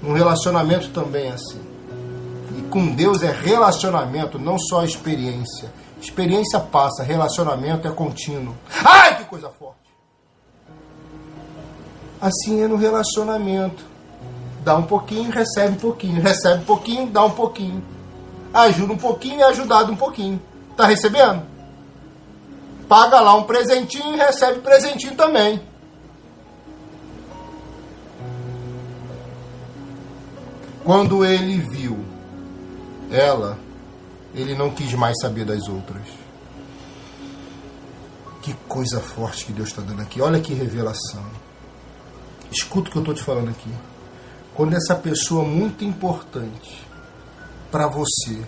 [0.02, 1.60] Um relacionamento também é assim.
[2.58, 5.70] E com Deus é relacionamento, não só experiência.
[6.04, 8.54] Experiência passa, relacionamento é contínuo.
[8.84, 9.78] Ai, que coisa forte!
[12.20, 13.82] Assim é no relacionamento.
[14.62, 17.82] Dá um pouquinho, recebe um pouquinho, recebe um pouquinho, dá um pouquinho.
[18.52, 20.40] Ajuda um pouquinho e é ajudado um pouquinho.
[20.76, 21.42] Tá recebendo?
[22.86, 25.58] Paga lá um presentinho e recebe presentinho também.
[30.84, 32.04] Quando ele viu
[33.10, 33.63] ela,
[34.34, 36.06] ele não quis mais saber das outras.
[38.42, 40.20] Que coisa forte que Deus está dando aqui.
[40.20, 41.24] Olha que revelação.
[42.50, 43.70] Escuta o que eu estou te falando aqui.
[44.54, 46.86] Quando essa pessoa muito importante
[47.70, 48.42] para você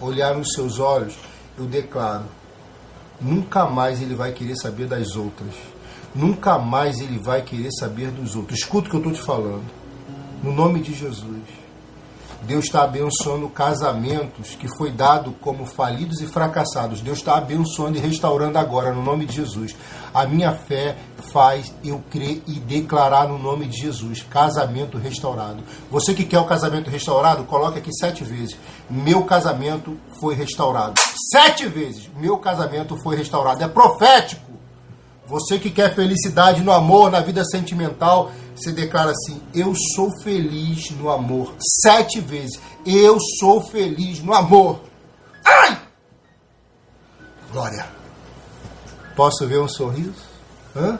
[0.00, 1.14] olhar nos seus olhos,
[1.58, 2.24] eu declaro:
[3.20, 5.54] nunca mais ele vai querer saber das outras.
[6.14, 8.58] Nunca mais ele vai querer saber dos outros.
[8.58, 9.64] Escuta o que eu estou te falando.
[10.42, 11.59] No nome de Jesus.
[12.42, 17.00] Deus está abençoando casamentos que foi dado como falidos e fracassados.
[17.00, 19.76] Deus está abençoando e restaurando agora, no nome de Jesus.
[20.12, 20.96] A minha fé
[21.32, 24.22] faz eu crer e declarar no nome de Jesus.
[24.22, 25.62] Casamento restaurado.
[25.90, 28.56] Você que quer o casamento restaurado, coloque aqui sete vezes.
[28.88, 30.94] Meu casamento foi restaurado.
[31.30, 32.10] Sete vezes.
[32.16, 33.62] Meu casamento foi restaurado.
[33.62, 34.50] É profético.
[35.30, 40.90] Você que quer felicidade no amor, na vida sentimental, você declara assim: Eu sou feliz
[40.90, 41.54] no amor.
[41.82, 42.60] Sete vezes.
[42.84, 44.80] Eu sou feliz no amor.
[45.44, 45.80] Ai!
[47.52, 47.86] Glória.
[49.16, 50.22] Posso ver um sorriso?
[50.76, 50.98] Hã?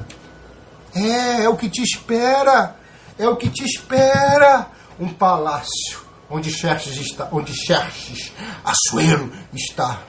[0.95, 2.77] É, é o que te espera.
[3.19, 4.69] É o que te espera.
[4.99, 8.33] Um palácio onde Xerxes está, onde Xerxes,
[8.65, 10.03] Assuero está.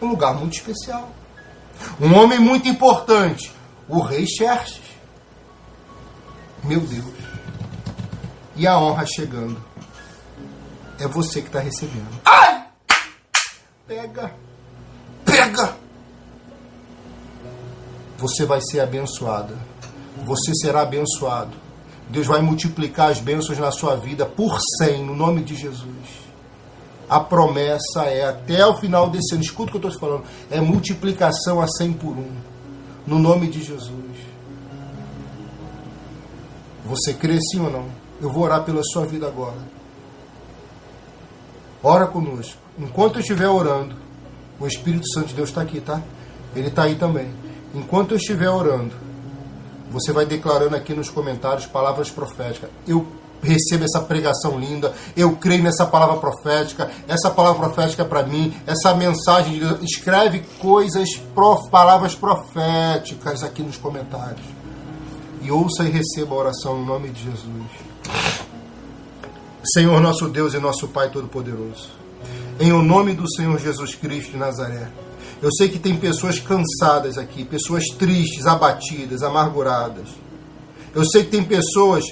[0.00, 1.10] Um lugar muito especial.
[2.00, 3.52] Um homem muito importante,
[3.88, 4.89] o rei Xerxes.
[6.64, 7.14] Meu Deus.
[8.56, 9.62] E a honra chegando.
[10.98, 12.20] É você que está recebendo.
[12.24, 12.66] Ai!
[13.86, 14.34] Pega!
[15.24, 15.76] Pega!
[18.18, 19.56] Você vai ser abençoada.
[20.24, 21.56] Você será abençoado.
[22.08, 26.30] Deus vai multiplicar as bênçãos na sua vida por cem, no nome de Jesus
[27.10, 30.24] a promessa é até o final desse ano, escuta o que eu estou te falando,
[30.48, 32.30] é multiplicação a 100 por um,
[33.04, 33.90] no nome de Jesus.
[36.90, 37.86] Você crê sim ou não?
[38.20, 39.58] Eu vou orar pela sua vida agora.
[41.80, 42.58] Ora conosco.
[42.76, 43.94] Enquanto eu estiver orando,
[44.58, 46.02] o Espírito Santo de Deus está aqui, tá?
[46.54, 47.32] Ele está aí também.
[47.72, 48.92] Enquanto eu estiver orando,
[49.88, 52.68] você vai declarando aqui nos comentários palavras proféticas.
[52.88, 53.06] Eu
[53.40, 58.52] recebo essa pregação linda, eu creio nessa palavra profética, essa palavra profética é para mim,
[58.66, 59.80] essa mensagem de Deus.
[59.82, 64.59] Escreve coisas, prof, palavras proféticas aqui nos comentários.
[65.42, 67.70] E ouça e receba a oração em nome de Jesus.
[69.64, 71.90] Senhor nosso Deus e nosso Pai Todo-Poderoso,
[72.58, 74.90] em o nome do Senhor Jesus Cristo de Nazaré,
[75.42, 80.08] eu sei que tem pessoas cansadas aqui, pessoas tristes, abatidas, amarguradas.
[80.94, 82.04] Eu sei que tem pessoas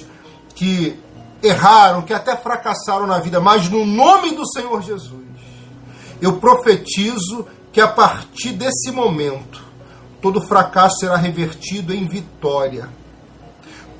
[0.55, 0.97] que
[1.41, 5.27] erraram, que até fracassaram na vida, mas no nome do Senhor Jesus,
[6.21, 9.63] eu profetizo que a partir desse momento,
[10.21, 12.89] todo fracasso será revertido em vitória.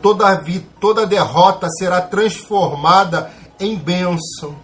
[0.01, 0.43] Toda,
[0.79, 4.55] toda derrota será transformada em bênção.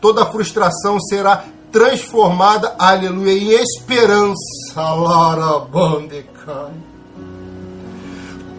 [0.00, 4.34] Toda frustração será transformada, aleluia, em esperança.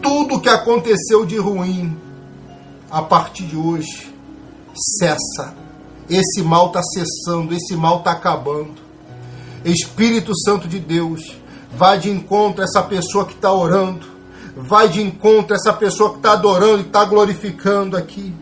[0.01, 1.97] Tudo que aconteceu de ruim,
[2.89, 4.13] a partir de hoje,
[4.99, 5.55] cessa.
[6.09, 8.75] Esse mal está cessando, esse mal está acabando.
[9.63, 11.37] Espírito Santo de Deus,
[11.71, 14.05] vai de encontro a essa pessoa que está orando,
[14.55, 18.33] vai de encontro a essa pessoa que está adorando e está glorificando aqui.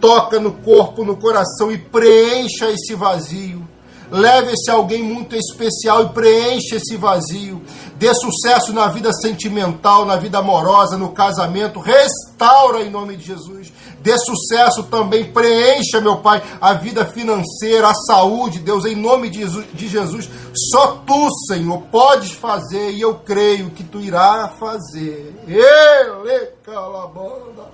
[0.00, 3.66] Toca no corpo, no coração e preencha esse vazio.
[4.10, 7.62] Leve esse alguém muito especial e preencha esse vazio.
[7.96, 11.80] Dê sucesso na vida sentimental, na vida amorosa, no casamento.
[11.80, 13.72] Restaura em nome de Jesus.
[14.04, 19.88] Dê sucesso também, preencha, meu Pai, a vida financeira, a saúde, Deus, em nome de
[19.88, 20.28] Jesus.
[20.70, 25.34] Só tu, Senhor, podes fazer e eu creio que tu irá fazer.
[25.48, 27.64] Ele calabandas.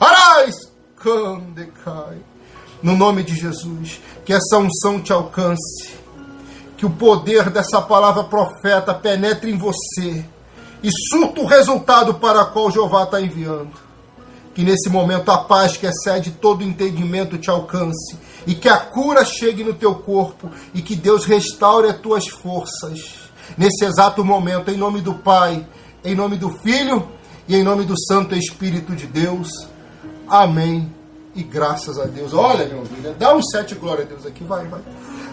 [0.00, 0.56] Arais,
[0.96, 2.16] candecai.
[2.82, 5.90] No nome de Jesus, que essa unção te alcance,
[6.78, 10.24] que o poder dessa palavra profeta penetre em você
[10.82, 13.85] e surta o resultado para o qual Jeová está enviando
[14.56, 18.16] que nesse momento a paz que excede todo entendimento te alcance
[18.46, 23.28] e que a cura chegue no teu corpo e que Deus restaure as tuas forças
[23.58, 25.68] nesse exato momento, em nome do Pai,
[26.02, 27.06] em nome do Filho
[27.46, 29.50] e em nome do Santo Espírito de Deus.
[30.26, 30.90] Amém.
[31.34, 32.32] E graças a Deus.
[32.32, 34.80] Olha, meu filho, dá um sete glória a Deus aqui, vai, vai.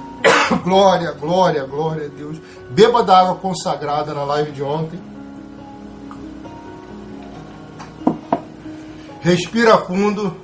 [0.65, 2.41] glória, glória, glória a Deus.
[2.71, 4.99] Beba da água consagrada na live de ontem.
[9.23, 10.35] Respira fundo.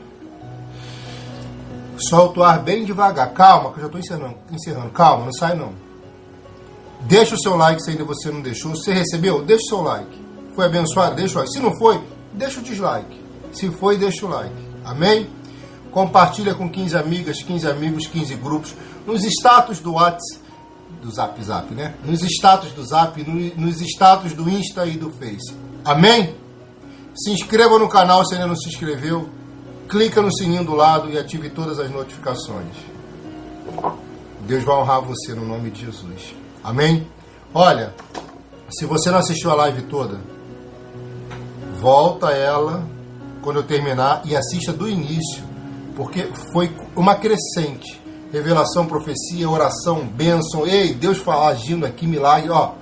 [1.97, 3.33] Solta o ar bem devagar.
[3.33, 4.89] Calma, que eu já estou encerrando, encerrando.
[4.91, 5.73] Calma, não sai não.
[7.01, 8.71] Deixa o seu like se ainda você não deixou.
[8.71, 9.43] Você recebeu?
[9.43, 10.21] Deixa o seu like.
[10.55, 11.15] Foi abençoado?
[11.15, 11.51] Deixa o like.
[11.51, 12.01] Se não foi,
[12.33, 13.19] deixa o dislike.
[13.51, 14.55] Se foi, deixa o like.
[14.85, 15.29] Amém?
[15.91, 18.75] Compartilha com 15 amigas, 15 amigos, 15 grupos.
[19.05, 20.41] Nos status do WhatsApp,
[21.01, 21.95] do Zap Zap, né?
[22.05, 23.21] Nos status do Zap,
[23.57, 25.53] nos status do Insta e do Face.
[25.83, 26.35] Amém?
[27.15, 29.29] Se inscreva no canal se ainda não se inscreveu.
[29.87, 32.75] Clica no sininho do lado e ative todas as notificações.
[34.41, 36.33] Deus vai honrar você no nome de Jesus.
[36.63, 37.07] Amém?
[37.53, 37.93] Olha,
[38.69, 40.19] se você não assistiu a live toda,
[41.79, 42.83] volta ela
[43.41, 45.43] quando eu terminar e assista do início,
[45.95, 47.99] porque foi uma crescente.
[48.31, 50.67] Revelação, profecia, oração, bênção.
[50.67, 52.51] Ei, Deus agindo aqui, milagre.
[52.51, 52.73] Ó,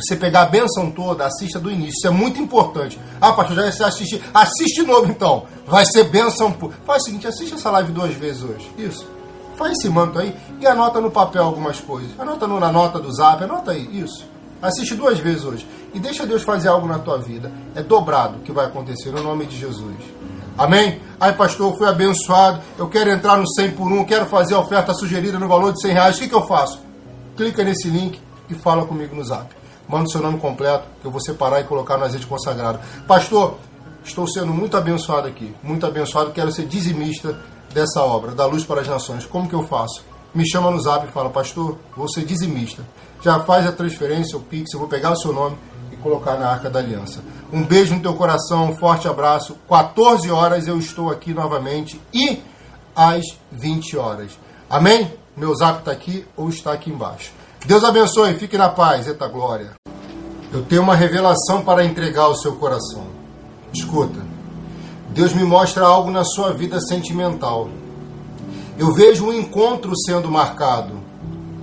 [0.00, 1.98] você pegar a bênção toda, assista do início.
[1.98, 2.98] Isso é muito importante.
[3.20, 3.84] Ah, pastor, já você
[4.34, 4.82] assiste.
[4.82, 5.44] Novo então.
[5.66, 6.56] Vai ser bênção.
[6.86, 8.70] Faz o seguinte, assiste essa live duas vezes hoje.
[8.78, 9.06] Isso.
[9.56, 12.10] Faz esse manto aí e anota no papel algumas coisas.
[12.18, 14.00] Anota no, na nota do zap, anota aí.
[14.00, 14.24] Isso.
[14.62, 15.66] Assiste duas vezes hoje.
[15.92, 17.50] E deixa Deus fazer algo na tua vida.
[17.74, 19.96] É dobrado que vai acontecer no nome de Jesus.
[20.56, 21.00] Amém?
[21.20, 22.60] Aí, pastor, eu fui abençoado.
[22.76, 24.04] Eu quero entrar no 100 por 1.
[24.04, 26.16] Quero fazer a oferta sugerida no valor de 100 reais.
[26.16, 26.80] O que, que eu faço?
[27.36, 29.57] Clica nesse link e fala comigo no zap.
[29.88, 32.78] Manda o seu nome completo, que eu vou separar e colocar no azeite consagrado.
[33.06, 33.56] Pastor,
[34.04, 35.54] estou sendo muito abençoado aqui.
[35.62, 36.30] Muito abençoado.
[36.30, 37.38] Quero ser dizimista
[37.72, 39.24] dessa obra, da luz para as nações.
[39.24, 40.04] Como que eu faço?
[40.34, 42.84] Me chama no zap e fala, pastor, vou ser dizimista.
[43.22, 45.56] Já faz a transferência, o Pix, eu vou pegar o seu nome
[45.90, 47.20] e colocar na Arca da Aliança.
[47.52, 49.56] Um beijo no teu coração, um forte abraço.
[49.68, 52.42] 14 horas eu estou aqui novamente e
[52.94, 54.38] às 20 horas.
[54.68, 55.12] Amém?
[55.36, 57.32] Meu zap está aqui ou está aqui embaixo.
[57.64, 59.77] Deus abençoe, fique na paz, eita glória.
[60.50, 63.04] Eu tenho uma revelação para entregar ao seu coração.
[63.72, 64.20] Escuta,
[65.10, 67.68] Deus me mostra algo na sua vida sentimental.
[68.78, 70.94] Eu vejo um encontro sendo marcado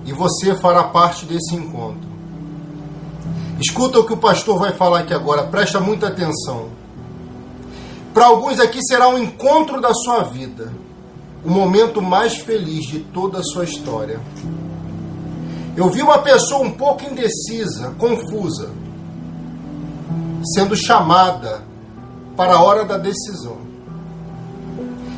[0.05, 2.07] e você fará parte desse encontro.
[3.59, 6.69] Escuta o que o pastor vai falar aqui agora, presta muita atenção.
[8.13, 10.71] Para alguns aqui será um encontro da sua vida,
[11.43, 14.19] o momento mais feliz de toda a sua história.
[15.75, 18.69] Eu vi uma pessoa um pouco indecisa, confusa,
[20.53, 21.63] sendo chamada
[22.37, 23.57] para a hora da decisão.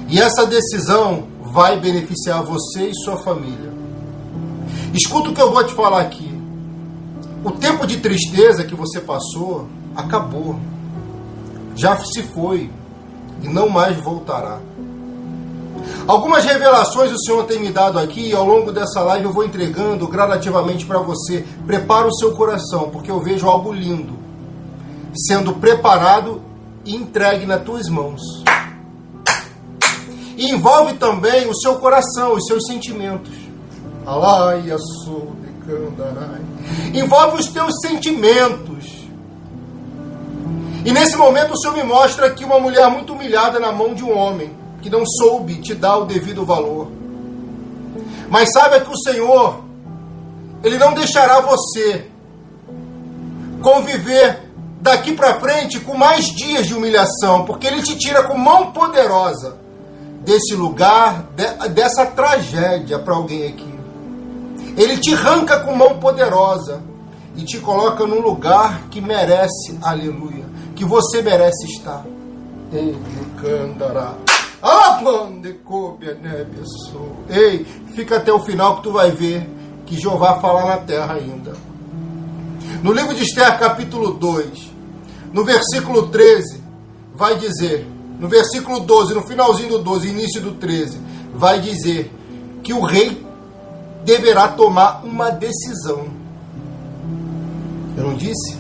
[0.10, 3.72] E essa decisão vai beneficiar você e sua família.
[4.93, 6.28] Escuta o que eu vou te falar aqui.
[7.43, 10.60] O tempo de tristeza que você passou acabou.
[11.76, 12.72] Já se foi
[13.43, 14.60] e não mais voltará.
[16.08, 19.43] Algumas revelações o Senhor tem me dado aqui e ao longo dessa live eu vou
[19.43, 21.45] entregando gradativamente para você.
[21.65, 24.17] Prepara o seu coração, porque eu vejo algo lindo
[25.26, 26.41] sendo preparado
[26.86, 28.21] e entregue nas tuas mãos.
[30.38, 33.34] E envolve também o seu coração, os seus sentimentos.
[34.06, 34.78] Alaia
[36.93, 39.08] Envolve os teus sentimentos.
[40.86, 44.04] E nesse momento o Senhor me mostra aqui uma mulher muito humilhada na mão de
[44.04, 46.88] um homem que não soube te dar o devido valor.
[48.30, 49.62] Mas saiba que o Senhor,
[50.63, 52.08] Ele não deixará você
[53.62, 54.39] conviver
[54.80, 59.58] daqui para frente com mais dias de humilhação, porque Ele te tira com mão poderosa
[60.23, 61.23] desse lugar,
[61.71, 63.78] dessa tragédia para alguém aqui.
[64.78, 66.82] Ele te arranca com mão poderosa
[67.36, 70.45] e te coloca num lugar que merece, aleluia,
[70.76, 72.06] que você merece estar.
[72.71, 72.95] Ei,
[73.41, 74.26] candará.
[77.30, 79.48] Ei, fica até o final que tu vai ver
[79.86, 81.54] que Jeová fala na terra ainda.
[82.84, 84.72] No livro de Esther, capítulo 2,
[85.32, 86.62] no versículo 13,
[87.15, 87.88] vai dizer,
[88.20, 91.00] no versículo 12, no finalzinho do 12, início do 13,
[91.34, 92.12] vai dizer
[92.63, 93.26] que o rei
[94.04, 96.08] deverá tomar uma decisão.
[97.96, 98.58] Eu não disse?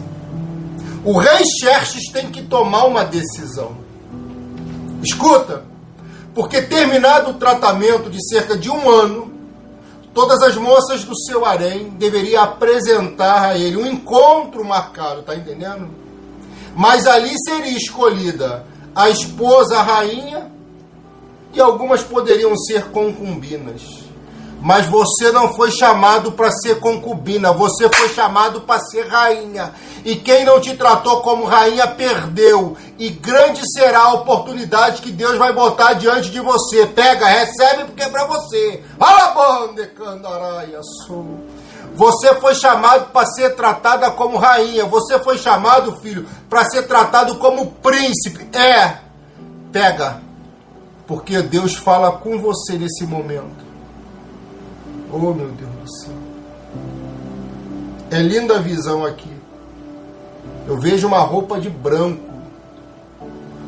[1.03, 3.77] O rei Xerxes tem que tomar uma decisão.
[5.03, 5.63] Escuta,
[6.37, 9.33] porque terminado o tratamento de cerca de um ano,
[10.13, 15.89] todas as moças do seu harém deveriam apresentar a ele um encontro marcado, tá entendendo?
[16.75, 20.51] Mas ali seria escolhida a esposa, a rainha,
[21.55, 24.06] e algumas poderiam ser concubinas.
[24.61, 29.73] Mas você não foi chamado para ser concubina, você foi chamado para ser rainha.
[30.03, 32.75] E quem não te tratou como rainha perdeu.
[32.97, 36.85] E grande será a oportunidade que Deus vai botar diante de você.
[36.85, 38.83] Pega, recebe porque é para você.
[41.93, 44.85] Você foi chamado para ser tratada como rainha.
[44.85, 48.47] Você foi chamado, filho, para ser tratado como príncipe.
[48.57, 48.97] É.
[49.71, 50.21] Pega.
[51.05, 53.66] Porque Deus fala com você nesse momento.
[55.11, 56.13] Oh, meu Deus do céu.
[58.11, 59.31] É linda a visão aqui.
[60.67, 62.27] Eu vejo uma roupa de branco,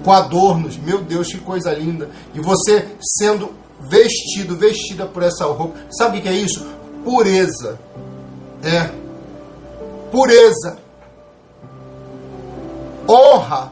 [0.04, 0.78] com adornos.
[0.78, 2.10] Meu Deus, que coisa linda.
[2.34, 2.88] E você
[3.18, 5.78] sendo vestido, vestida por essa roupa.
[5.98, 6.66] Sabe o que é isso?
[7.04, 7.80] Pureza.
[8.64, 8.92] É.
[10.12, 10.78] Pureza.
[13.08, 13.72] Honra.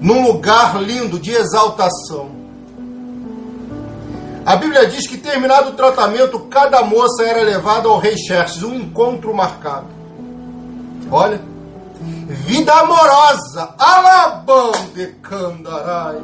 [0.00, 2.43] Num lugar lindo de exaltação.
[4.46, 8.74] A Bíblia diz que, terminado o tratamento, cada moça era levada ao rei Xerxes, um
[8.74, 9.86] encontro marcado.
[11.10, 11.40] Olha,
[12.28, 16.20] vida amorosa, alabão de Candarai.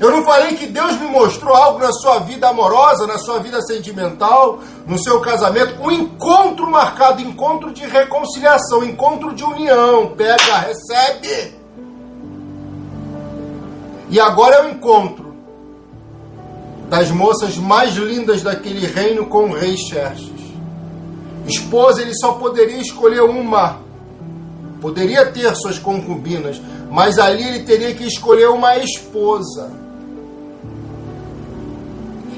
[0.00, 3.60] Eu não falei que Deus me mostrou algo na sua vida amorosa, na sua vida
[3.62, 10.08] sentimental, no seu casamento, um encontro marcado, encontro de reconciliação, encontro de união.
[10.16, 11.54] Pega, recebe.
[14.10, 15.21] E agora é o encontro
[16.92, 20.42] das moças mais lindas daquele reino com o rei Xerxes.
[21.46, 23.80] Esposa, ele só poderia escolher uma.
[24.78, 29.72] Poderia ter suas concubinas, mas ali ele teria que escolher uma esposa.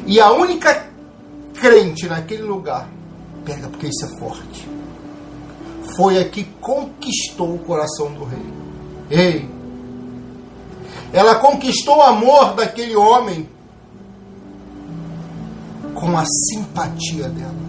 [0.06, 0.86] E a única
[1.54, 2.88] crente naquele lugar,
[3.44, 4.68] pega porque isso é forte,
[5.96, 8.46] foi a que conquistou o coração do rei.
[9.10, 9.48] Ei,
[11.12, 13.48] ela conquistou o amor daquele homem
[16.04, 17.64] com a simpatia dela.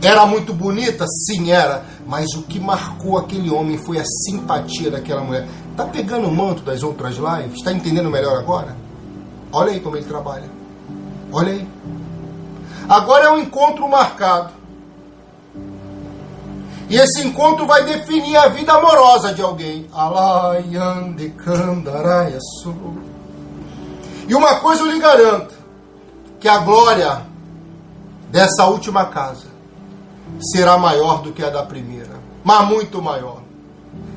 [0.00, 1.04] Era muito bonita?
[1.06, 1.84] Sim, era.
[2.06, 5.48] Mas o que marcou aquele homem foi a simpatia daquela mulher.
[5.76, 7.58] Tá pegando o manto das outras lives?
[7.58, 8.76] Está entendendo melhor agora?
[9.52, 10.48] Olha aí como ele trabalha.
[11.32, 11.68] Olha aí.
[12.88, 14.52] Agora é um encontro marcado.
[16.88, 19.88] E esse encontro vai definir a vida amorosa de alguém.
[24.28, 25.61] E uma coisa eu lhe garanto:
[26.42, 27.22] que a glória
[28.28, 29.46] dessa última casa
[30.52, 32.20] será maior do que a da primeira.
[32.42, 33.42] Mas muito maior.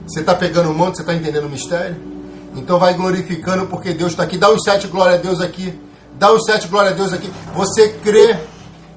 [0.07, 1.95] Você está pegando o monte, você está entendendo o mistério?
[2.55, 4.39] Então vai glorificando porque Deus está aqui.
[4.39, 5.79] Dá os sete glória a Deus aqui.
[6.17, 7.31] Dá os sete glória a Deus aqui.
[7.53, 8.39] Você crê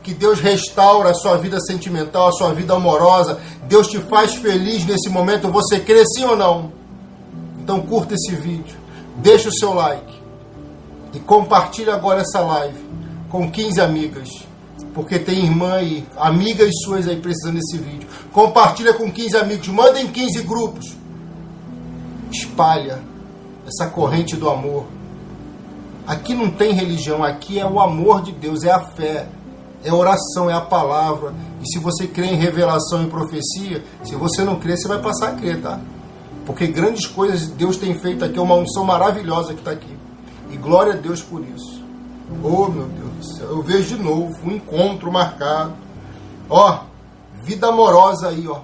[0.03, 3.39] que Deus restaura a sua vida sentimental, a sua vida amorosa.
[3.64, 5.53] Deus te faz feliz nesse momento.
[5.53, 6.72] Você crê sim ou não?
[7.59, 8.79] Então curta esse vídeo.
[9.16, 10.18] Deixa o seu like.
[11.12, 12.89] E compartilhe agora essa live
[13.29, 14.29] com 15 amigas.
[14.95, 18.09] Porque tem irmã e amigas suas aí precisando desse vídeo.
[18.33, 19.68] Compartilha com 15 amigos.
[19.68, 20.97] Manda em 15 grupos.
[22.31, 23.01] Espalha
[23.66, 24.87] essa corrente do amor.
[26.07, 29.29] Aqui não tem religião, aqui é o amor de Deus, é a fé
[29.85, 31.35] é oração, é a palavra.
[31.62, 35.31] E se você crê em revelação e profecia, se você não crê, você vai passar
[35.31, 35.81] a crer, tá?
[36.45, 39.97] Porque grandes coisas Deus tem feito aqui, é uma unção maravilhosa que está aqui.
[40.51, 41.78] E glória a Deus por isso.
[42.43, 43.49] Oh, meu Deus do céu.
[43.49, 45.74] Eu vejo de novo um encontro marcado.
[46.49, 46.81] Ó,
[47.43, 48.61] vida amorosa aí, ó,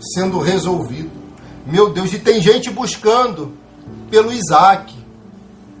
[0.00, 1.10] sendo resolvido.
[1.66, 3.52] Meu Deus, e tem gente buscando
[4.10, 4.94] pelo Isaac,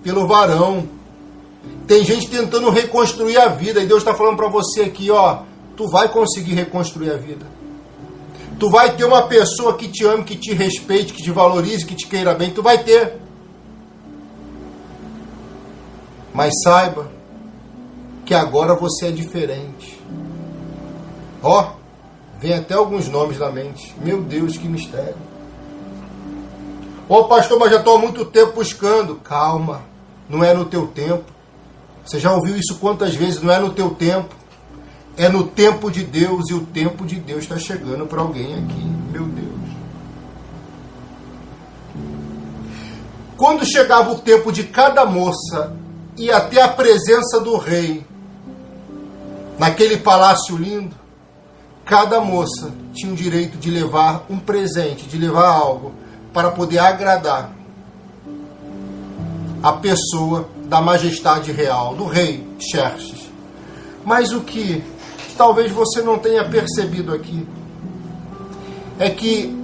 [0.02, 0.88] pelo varão,
[1.86, 5.42] tem gente tentando reconstruir a vida e Deus está falando para você aqui, ó,
[5.76, 7.46] tu vai conseguir reconstruir a vida.
[8.58, 11.94] Tu vai ter uma pessoa que te ame, que te respeite, que te valorize, que
[11.94, 12.50] te queira bem.
[12.50, 13.20] Tu vai ter.
[16.36, 17.10] Mas saiba
[18.26, 19.98] que agora você é diferente.
[21.42, 21.70] Ó,
[22.38, 23.94] vem até alguns nomes na mente.
[24.02, 25.16] Meu Deus, que mistério.
[27.08, 29.14] Ô pastor, mas já estou há muito tempo buscando.
[29.16, 29.80] Calma,
[30.28, 31.24] não é no teu tempo.
[32.04, 33.40] Você já ouviu isso quantas vezes?
[33.40, 34.34] Não é no teu tempo.
[35.16, 38.84] É no tempo de Deus e o tempo de Deus está chegando para alguém aqui.
[39.10, 39.46] Meu Deus.
[43.38, 45.85] Quando chegava o tempo de cada moça
[46.16, 48.04] ir até a presença do rei,
[49.58, 50.94] naquele palácio lindo,
[51.84, 55.92] cada moça tinha o direito de levar um presente, de levar algo
[56.32, 57.52] para poder agradar
[59.62, 63.30] a pessoa da majestade real, do rei Xerxes.
[64.04, 64.82] Mas o que
[65.36, 67.46] talvez você não tenha percebido aqui
[68.98, 69.54] é que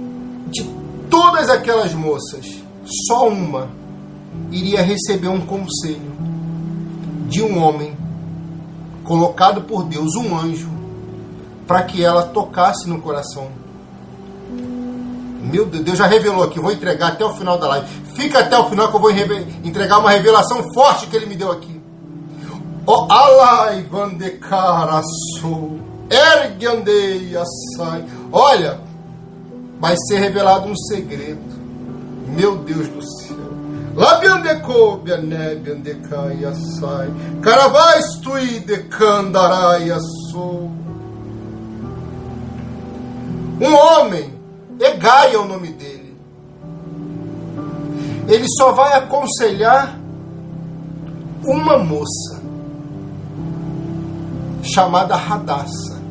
[0.47, 0.63] de
[1.09, 2.45] todas aquelas moças,
[3.07, 3.69] só uma
[4.51, 6.32] iria receber um conselho
[7.27, 7.95] de um homem
[9.03, 10.69] colocado por Deus, um anjo,
[11.67, 13.47] para que ela tocasse no coração.
[15.41, 17.87] Meu Deus, Deus já revelou aqui, vou entregar até o final da live.
[18.15, 21.51] Fica até o final que eu vou entregar uma revelação forte que ele me deu
[21.51, 21.81] aqui.
[22.85, 25.79] O alai vandekarasu.
[27.35, 28.05] Assai.
[28.31, 28.79] Olha,
[29.79, 31.41] vai ser revelado um segredo.
[32.27, 33.42] Meu Deus do céu.
[33.95, 37.09] Labiandeko bianebiandekai assai.
[37.41, 40.71] Caravastui decandarai assou.
[43.61, 44.33] Um homem,
[44.79, 46.03] Egai é o nome dele
[48.27, 49.99] ele só vai aconselhar
[51.43, 52.41] uma moça
[54.63, 56.01] chamada Radassa.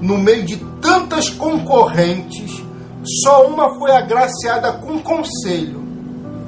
[0.00, 2.62] No meio de tantas concorrentes,
[3.22, 5.85] só uma foi agraciada com conselho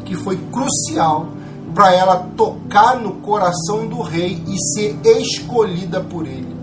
[0.08, 1.26] que foi crucial,
[1.74, 6.56] para ela tocar no coração do rei e ser escolhida por ele.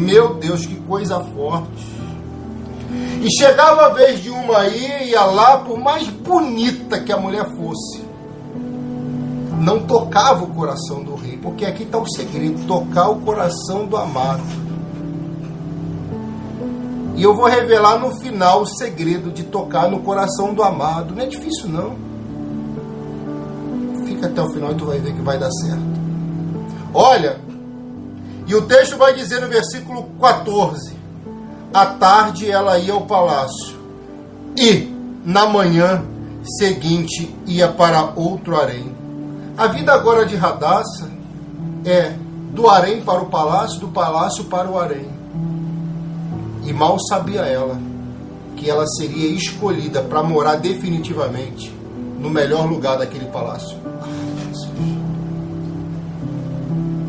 [0.00, 1.98] Meu Deus, que coisa forte.
[3.22, 7.44] E chegava a vez de uma aí, ia lá, por mais bonita que a mulher
[7.56, 8.02] fosse,
[9.60, 13.96] não tocava o coração do rei, porque aqui está o segredo: tocar o coração do
[13.96, 14.42] amado.
[17.16, 21.14] E eu vou revelar no final o segredo de tocar no coração do amado.
[21.14, 22.07] Não é difícil, não.
[24.18, 25.80] Fica até o final e tu vai ver que vai dar certo.
[26.92, 27.38] Olha,
[28.48, 30.96] e o texto vai dizer no versículo 14:
[31.72, 33.78] À tarde ela ia ao palácio,
[34.56, 34.92] e
[35.24, 36.04] na manhã
[36.58, 38.92] seguinte ia para outro harém.
[39.56, 41.08] A vida agora de Radassa
[41.84, 42.12] é
[42.52, 45.08] do harém para o palácio, do palácio para o harém.
[46.64, 47.78] E mal sabia ela
[48.56, 51.72] que ela seria escolhida para morar definitivamente
[52.18, 53.87] no melhor lugar daquele palácio.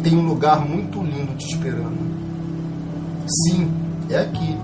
[0.03, 1.97] Tem um lugar muito lindo te esperando.
[3.27, 3.71] Sim,
[4.09, 4.57] é aqui.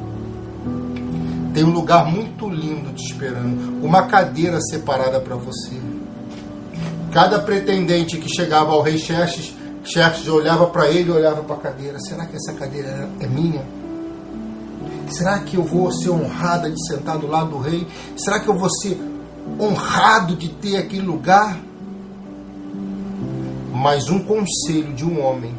[1.54, 3.84] Tem um lugar muito lindo te esperando.
[3.84, 5.80] Uma cadeira separada para você
[7.16, 9.54] Cada pretendente que chegava ao rei Xerxes,
[9.86, 11.98] Xerxes olhava para ele e olhava para a cadeira.
[11.98, 13.64] Será que essa cadeira é minha?
[15.10, 17.88] Será que eu vou ser honrada de sentar do lado do rei?
[18.18, 19.00] Será que eu vou ser
[19.58, 21.58] honrado de ter aquele lugar?
[23.76, 25.54] Mas um conselho de um homem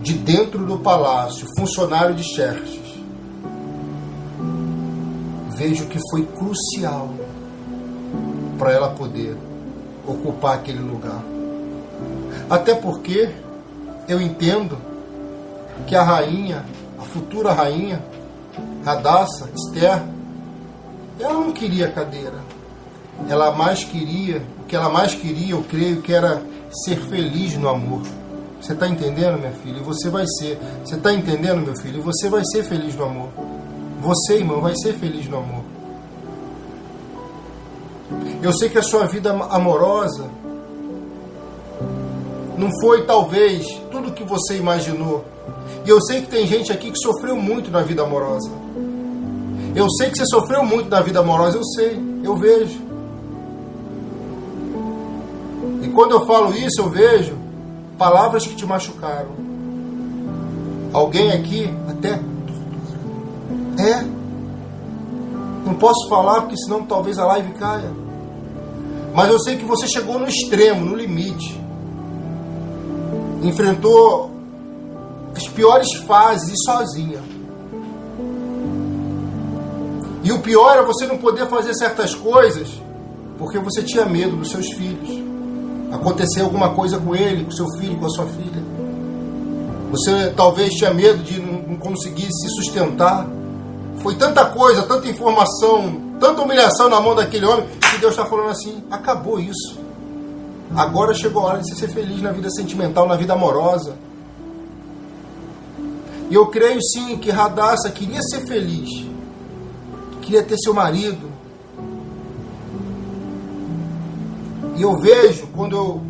[0.00, 2.98] de dentro do palácio, funcionário de Xerxes,
[5.56, 7.10] vejo que foi crucial
[8.58, 9.36] para ela poder
[10.04, 11.22] ocupar aquele lugar.
[12.50, 13.30] Até porque
[14.08, 14.76] eu entendo
[15.86, 16.64] que a rainha,
[16.98, 18.02] a futura rainha,
[18.84, 20.02] Radassa, Esther,
[21.20, 22.42] ela não queria cadeira.
[23.28, 27.68] Ela mais queria, o que ela mais queria, eu creio que era ser feliz no
[27.68, 28.02] amor.
[28.60, 29.78] Você está entendendo, minha filha?
[29.78, 30.58] E você vai ser.
[30.84, 31.98] Você está entendendo, meu filho?
[31.98, 33.28] E você vai ser feliz no amor.
[34.00, 35.64] Você, irmão, vai ser feliz no amor.
[38.42, 40.28] Eu sei que a sua vida amorosa
[42.56, 45.24] não foi talvez tudo que você imaginou.
[45.84, 48.50] E eu sei que tem gente aqui que sofreu muito na vida amorosa.
[49.74, 52.87] Eu sei que você sofreu muito na vida amorosa, eu sei, eu vejo.
[55.98, 57.36] Quando eu falo isso, eu vejo
[57.98, 59.30] palavras que te machucaram.
[60.92, 62.20] Alguém aqui até
[63.82, 64.04] é.
[65.66, 67.90] Não posso falar porque senão talvez a live caia.
[69.12, 71.60] Mas eu sei que você chegou no extremo, no limite.
[73.42, 74.30] Enfrentou
[75.34, 77.20] as piores fases e sozinha.
[80.22, 82.68] E o pior é você não poder fazer certas coisas
[83.36, 85.27] porque você tinha medo dos seus filhos.
[85.92, 88.62] Acontecer alguma coisa com ele, com seu filho, com a sua filha.
[89.90, 93.26] Você talvez tinha medo de não conseguir se sustentar.
[94.02, 98.50] Foi tanta coisa, tanta informação, tanta humilhação na mão daquele homem, que Deus está falando
[98.50, 99.78] assim: acabou isso.
[100.76, 103.96] Agora chegou a hora de você ser feliz na vida sentimental, na vida amorosa.
[106.30, 108.90] E eu creio sim que Radassa queria ser feliz,
[110.20, 111.27] queria ter seu marido.
[114.78, 116.00] E eu vejo, quando eu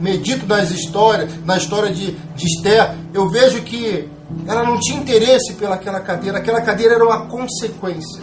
[0.00, 4.08] medito nas histórias, na história de, de Esther, eu vejo que
[4.46, 8.22] ela não tinha interesse pelaquela cadeira, aquela cadeira era uma consequência.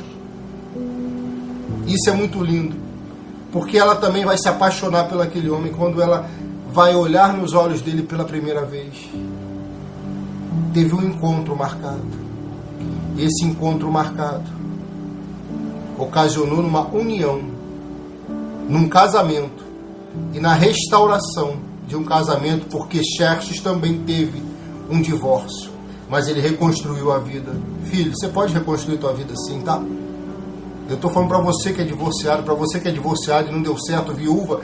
[1.85, 2.77] Isso é muito lindo,
[3.51, 6.25] porque ela também vai se apaixonar pelo aquele homem quando ela
[6.71, 9.09] vai olhar nos olhos dele pela primeira vez.
[10.73, 12.25] Teve um encontro marcado.
[13.17, 14.45] Esse encontro marcado
[15.97, 17.41] ocasionou numa união,
[18.69, 19.64] num casamento
[20.33, 21.57] e na restauração
[21.87, 24.41] de um casamento, porque Xerxes também teve
[24.89, 25.71] um divórcio,
[26.09, 27.55] mas ele reconstruiu a vida.
[27.85, 29.81] Filho, você pode reconstruir tua vida sim, tá?
[30.87, 33.61] Eu estou falando para você que é divorciado, para você que é divorciado e não
[33.61, 34.61] deu certo, viúva.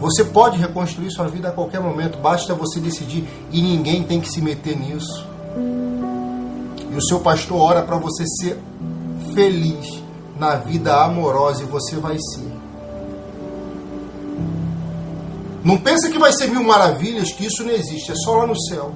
[0.00, 4.30] Você pode reconstruir sua vida a qualquer momento, basta você decidir e ninguém tem que
[4.30, 5.26] se meter nisso.
[6.90, 8.58] E o seu pastor ora para você ser
[9.34, 10.02] feliz
[10.38, 12.49] na vida amorosa e você vai ser.
[15.62, 18.58] Não pensa que vai ser mil maravilhas, que isso não existe, é só lá no
[18.58, 18.94] céu.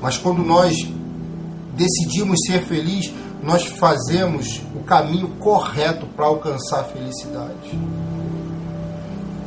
[0.00, 0.76] Mas quando nós
[1.74, 3.12] decidimos ser felizes,
[3.42, 7.78] nós fazemos o caminho correto para alcançar a felicidade.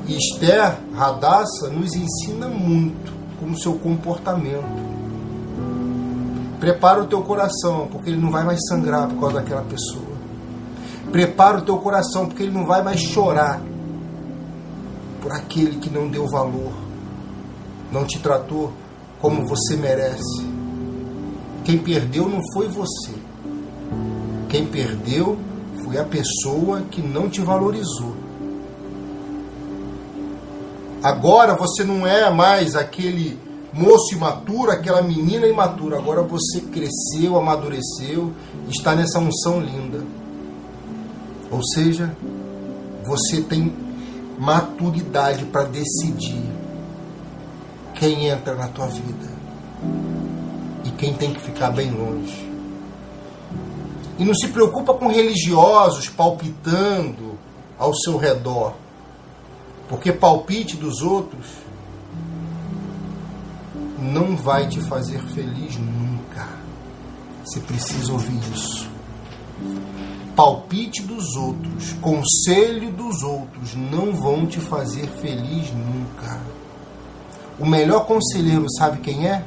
[0.07, 4.95] E Esther Radassa nos ensina muito com o seu comportamento.
[6.59, 10.15] Prepara o teu coração, porque ele não vai mais sangrar por causa daquela pessoa.
[11.11, 13.61] Prepara o teu coração, porque ele não vai mais chorar
[15.25, 16.71] por aquele que não deu valor,
[17.91, 18.71] não te tratou
[19.19, 20.45] como você merece.
[21.63, 23.11] Quem perdeu não foi você.
[24.47, 25.35] Quem perdeu
[25.83, 28.15] foi a pessoa que não te valorizou.
[31.01, 33.39] Agora você não é mais aquele
[33.73, 35.97] moço imaturo, aquela menina imatura.
[35.97, 38.31] Agora você cresceu, amadureceu,
[38.69, 40.03] está nessa unção linda.
[41.49, 42.15] Ou seja,
[43.03, 43.84] você tem
[44.37, 46.43] maturidade para decidir
[47.93, 49.29] quem entra na tua vida
[50.83, 52.51] e quem tem que ficar bem longe.
[54.17, 57.37] E não se preocupa com religiosos palpitando
[57.77, 58.73] ao seu redor,
[59.89, 61.47] porque palpite dos outros
[63.99, 66.47] não vai te fazer feliz nunca.
[67.43, 68.89] Você precisa ouvir isso.
[70.35, 76.41] Palpite dos outros, conselho dos outros não vão te fazer feliz nunca.
[77.57, 79.45] O melhor conselheiro, sabe quem é?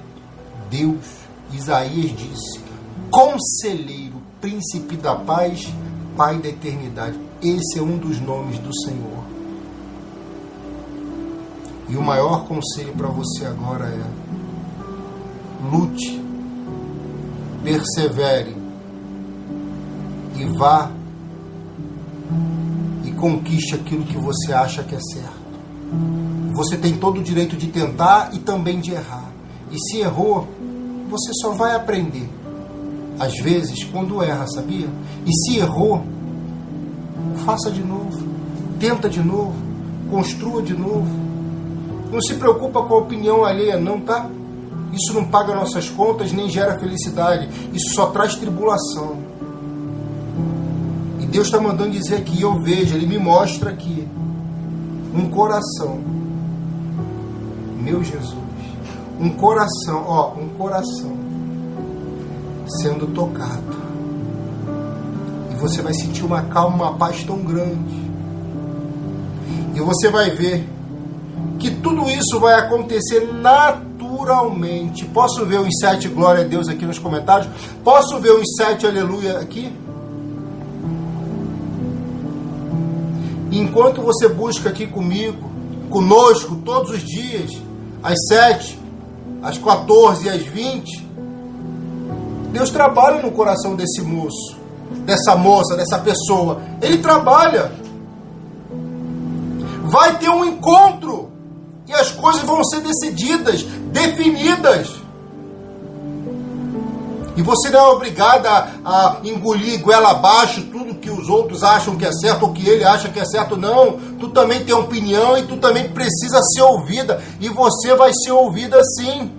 [0.70, 1.18] Deus.
[1.53, 2.61] Isaías disse:
[3.11, 5.68] Conselheiro, príncipe da paz,
[6.16, 7.16] Pai da eternidade.
[7.41, 9.22] Esse é um dos nomes do Senhor.
[11.89, 14.05] E o maior conselho para você agora é:
[15.70, 16.20] lute,
[17.62, 18.58] persevere
[20.39, 20.91] e vá
[23.05, 25.39] e conquiste aquilo que você acha que é certo.
[26.55, 29.30] Você tem todo o direito de tentar e também de errar.
[29.70, 30.47] E se errou,
[31.11, 32.28] você só vai aprender.
[33.18, 34.89] Às vezes, quando erra, sabia?
[35.26, 36.05] E se errou,
[37.45, 38.28] faça de novo,
[38.78, 39.55] tenta de novo,
[40.11, 41.28] construa de novo.
[42.12, 44.30] Não se preocupa com a opinião alheia, não, tá?
[44.93, 47.49] Isso não paga nossas contas nem gera felicidade.
[47.72, 49.28] Isso só traz tribulação.
[51.39, 54.09] Deus está mandando dizer aqui, eu vejo, Ele me mostra aqui
[55.14, 56.01] um coração.
[57.80, 58.34] Meu Jesus.
[59.20, 61.16] Um coração, ó, um coração
[62.82, 63.76] sendo tocado.
[65.53, 68.11] E você vai sentir uma calma, uma paz tão grande.
[69.76, 70.68] E você vai ver
[71.61, 75.05] que tudo isso vai acontecer naturalmente.
[75.05, 77.49] Posso ver os sete glória a Deus aqui nos comentários?
[77.84, 79.72] Posso ver os sete aleluia aqui?
[83.59, 85.51] Enquanto você busca aqui comigo,
[85.91, 87.51] conosco, todos os dias,
[88.01, 88.79] às sete,
[89.43, 91.09] às 14 e às 20,
[92.53, 94.57] Deus trabalha no coração desse moço,
[95.05, 96.63] dessa moça, dessa pessoa.
[96.81, 97.73] Ele trabalha.
[99.87, 101.33] Vai ter um encontro
[101.89, 104.89] e as coisas vão ser decididas, definidas.
[107.37, 111.97] E você não é obrigada a, a engolir goela abaixo tudo que os outros acham
[111.97, 113.57] que é certo ou que ele acha que é certo.
[113.57, 113.99] Não.
[114.19, 117.23] Tu também tem opinião e tu também precisa ser ouvida.
[117.41, 119.33] E você vai ser ouvida sim.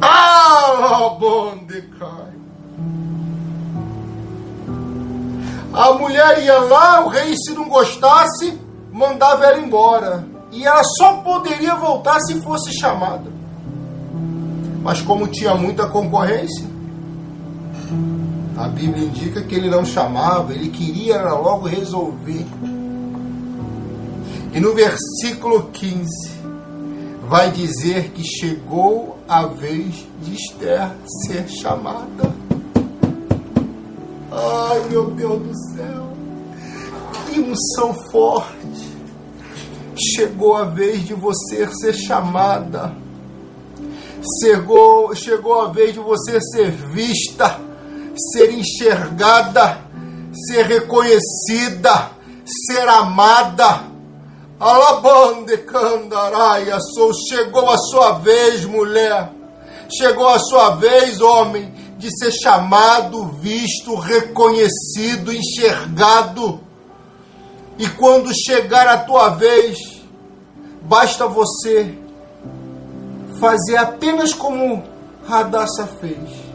[0.00, 1.96] Ah, bom de.
[5.76, 8.58] A mulher ia lá, o rei, se não gostasse,
[8.90, 10.24] mandava ela embora.
[10.56, 13.30] E ela só poderia voltar se fosse chamada.
[14.82, 16.64] Mas como tinha muita concorrência,
[18.56, 22.46] a Bíblia indica que ele não chamava, ele queria logo resolver.
[24.54, 26.36] E no versículo 15
[27.28, 30.90] vai dizer que chegou a vez de Esther
[31.26, 32.34] ser chamada.
[34.32, 36.06] Ai, meu Deus do céu.
[37.26, 38.65] Que unção forte.
[39.96, 42.94] Chegou a vez de você ser chamada.
[44.40, 47.58] Chegou, chegou a vez de você ser vista,
[48.32, 49.78] ser enxergada,
[50.46, 52.10] ser reconhecida,
[52.44, 53.84] ser amada.
[54.60, 57.12] Alabande candaraia, sou.
[57.28, 59.30] Chegou a sua vez, mulher.
[59.88, 66.65] Chegou a sua vez, homem de ser chamado, visto, reconhecido, enxergado.
[67.78, 69.76] E quando chegar a tua vez,
[70.82, 71.94] basta você
[73.38, 74.82] fazer apenas como
[75.26, 76.46] Radassa fez.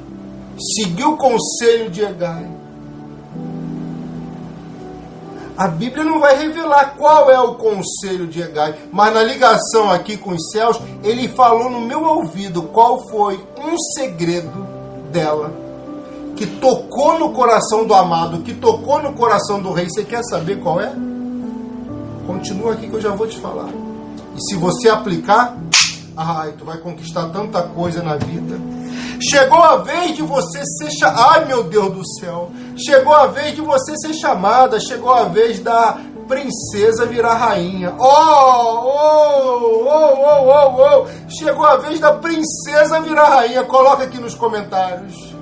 [0.76, 2.49] Seguir o conselho de Egai.
[5.57, 10.17] A Bíblia não vai revelar qual é o conselho de Egai, mas na ligação aqui
[10.17, 14.65] com os céus, ele falou no meu ouvido qual foi um segredo
[15.11, 15.53] dela,
[16.36, 19.88] que tocou no coração do amado, que tocou no coração do rei.
[19.88, 20.95] Você quer saber qual é?
[22.32, 23.67] Continua aqui que eu já vou te falar.
[23.67, 25.57] E se você aplicar,
[26.15, 28.57] ai, tu vai conquistar tanta coisa na vida.
[29.19, 31.27] Chegou a vez de você ser chamada.
[31.29, 32.49] Ai, meu Deus do céu.
[32.77, 34.79] Chegou a vez de você ser chamada.
[34.79, 37.93] Chegou a vez da princesa virar rainha.
[37.99, 41.29] Oh, oh, oh, oh, oh, oh.
[41.29, 43.65] Chegou a vez da princesa virar rainha.
[43.65, 45.36] Coloca aqui nos comentários.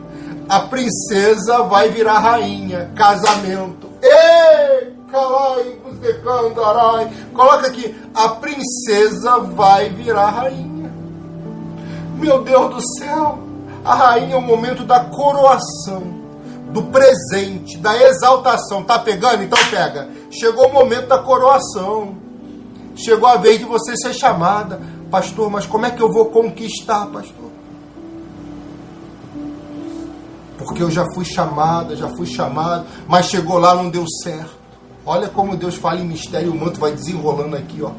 [0.49, 2.91] A princesa vai virar rainha.
[2.95, 3.87] Casamento.
[4.01, 5.88] Ei, cantarai.
[7.33, 7.95] Coloca aqui.
[8.13, 10.91] A princesa vai virar rainha.
[12.15, 13.39] Meu Deus do céu.
[13.83, 16.19] A rainha é o momento da coroação
[16.71, 18.83] do presente, da exaltação.
[18.83, 19.43] Tá pegando?
[19.43, 20.09] Então pega.
[20.31, 22.17] Chegou o momento da coroação.
[22.95, 24.81] Chegou a vez de você ser chamada.
[25.09, 27.49] Pastor, mas como é que eu vou conquistar, pastor?
[30.57, 34.58] Porque eu já fui chamada, já fui chamado, mas chegou lá, não deu certo.
[35.11, 37.89] Olha como Deus fala em mistério, o manto vai desenrolando aqui, ó.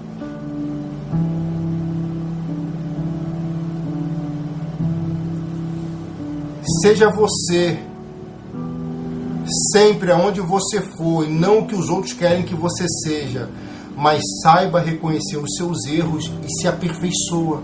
[6.80, 7.80] Seja você
[9.72, 13.50] sempre aonde você for, e não o que os outros querem que você seja,
[13.96, 17.60] mas saiba reconhecer os seus erros e se aperfeiçoa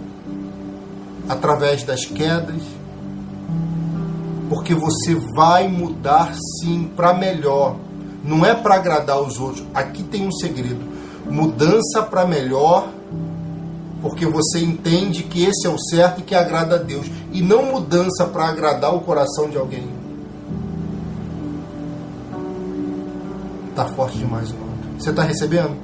[1.28, 2.62] através das quedas,
[4.48, 7.85] porque você vai mudar sim para melhor.
[8.26, 9.64] Não é para agradar os outros.
[9.72, 10.84] Aqui tem um segredo:
[11.30, 12.88] mudança para melhor,
[14.02, 17.72] porque você entende que esse é o certo e que agrada a Deus, e não
[17.72, 19.88] mudança para agradar o coração de alguém.
[23.74, 25.00] Tá forte demais o manto.
[25.02, 25.76] Você está recebendo?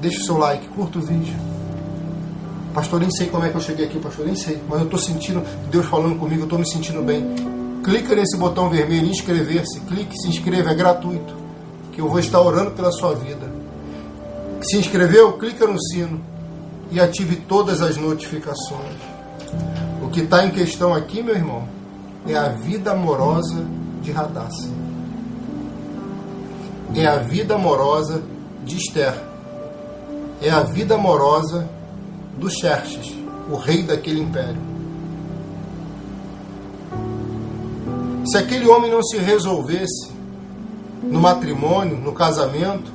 [0.00, 1.34] Deixa o seu like, curta o vídeo.
[2.74, 4.60] Pastor, nem sei como é que eu cheguei aqui, pastor, nem sei.
[4.68, 7.57] Mas eu estou sentindo Deus falando comigo, eu estou me sentindo bem.
[7.88, 9.80] Clica nesse botão vermelho, inscrever-se.
[9.80, 11.34] Clique, se inscreva, é gratuito.
[11.92, 13.50] Que eu vou estar orando pela sua vida.
[14.60, 15.32] Se inscreveu?
[15.34, 16.20] Clica no sino
[16.90, 18.96] e ative todas as notificações.
[20.02, 21.66] O que está em questão aqui, meu irmão,
[22.26, 23.64] é a vida amorosa
[24.02, 24.68] de Radassa
[26.94, 28.22] é a vida amorosa
[28.64, 29.14] de Esther.
[30.40, 31.68] É a vida amorosa
[32.36, 33.12] do Xerxes,
[33.50, 34.60] o rei daquele império.
[38.30, 40.10] Se aquele homem não se resolvesse
[41.02, 42.92] no matrimônio, no casamento,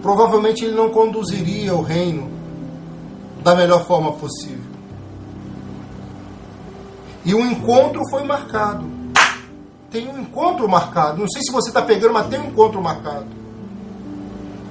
[0.00, 2.30] provavelmente ele não conduziria o reino
[3.42, 4.72] da melhor forma possível.
[7.24, 9.02] E o encontro foi marcado
[9.92, 11.20] tem um encontro marcado.
[11.20, 13.26] Não sei se você está pegando, mas tem um encontro marcado.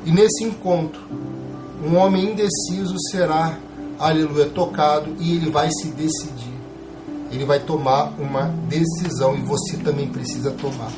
[0.03, 0.99] E nesse encontro,
[1.85, 3.55] um homem indeciso será,
[3.99, 6.50] aleluia, tocado e ele vai se decidir.
[7.31, 10.91] Ele vai tomar uma decisão e você também precisa tomar.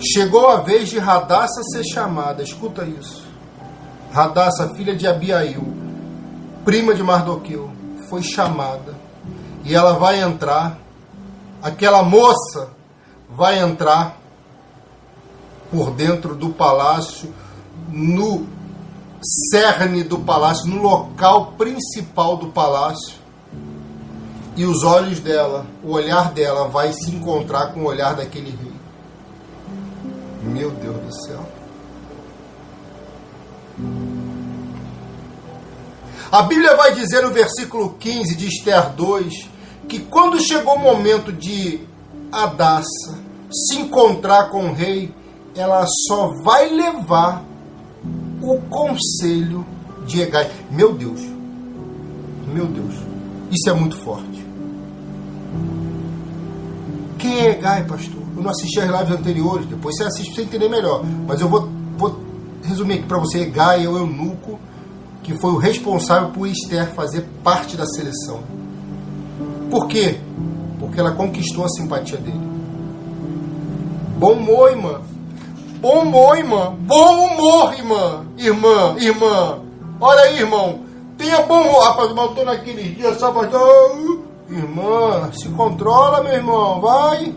[0.00, 3.26] Chegou a vez de Radassa ser chamada, escuta isso.
[4.12, 5.64] Radassa, filha de Abiail,
[6.64, 7.70] prima de Mardoqueu,
[8.08, 8.94] foi chamada
[9.64, 10.78] e ela vai entrar,
[11.62, 12.70] aquela moça
[13.30, 14.16] vai entrar
[15.70, 17.32] por dentro do palácio,
[17.88, 18.46] no
[19.22, 23.14] cerne do palácio, no local principal do palácio.
[24.56, 28.72] E os olhos dela, o olhar dela vai se encontrar com o olhar daquele rei.
[30.42, 31.46] Meu Deus do céu.
[36.30, 39.48] A Bíblia vai dizer no versículo 15 de Esther 2
[39.88, 41.86] que quando chegou o momento de
[42.30, 43.18] Adassa
[43.50, 45.14] se encontrar com o rei,
[45.54, 47.44] ela só vai levar
[48.42, 49.64] o conselho
[50.06, 50.50] de Egai.
[50.70, 51.20] Meu Deus,
[52.52, 52.94] meu Deus,
[53.50, 54.44] isso é muito forte.
[57.18, 58.22] Quem é Egai, pastor?
[58.36, 61.04] Eu não assisti as lives anteriores, depois você assiste para entender melhor.
[61.26, 62.20] Mas eu vou, vou
[62.64, 64.58] resumir aqui para você: Egai é o eunuco
[65.22, 68.40] que foi o responsável por Esther fazer parte da seleção.
[69.70, 70.18] Por quê?
[70.80, 72.40] Porque ela conquistou a simpatia dele.
[74.18, 74.34] Bom
[74.68, 75.00] irmã.
[75.82, 76.76] Bom humor, irmã.
[76.78, 78.24] Bom humor, irmã.
[78.38, 79.58] Irmã, irmã.
[80.00, 80.78] Olha aí, irmão.
[81.18, 81.82] Tenha bom humor.
[81.82, 83.50] Rapaz, eu estou naquele dia só para.
[84.48, 86.80] Irmã, se controla, meu irmão.
[86.80, 87.34] Vai.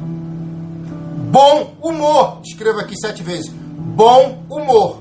[1.32, 2.38] Bom humor.
[2.46, 3.50] Escreva aqui sete vezes.
[3.50, 5.00] Bom humor.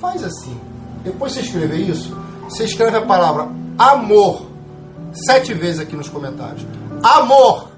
[0.00, 0.58] Faz assim.
[1.04, 3.46] Depois você escrever isso, você escreve a palavra
[3.78, 4.46] amor
[5.12, 6.66] sete vezes aqui nos comentários.
[7.02, 7.68] Amor.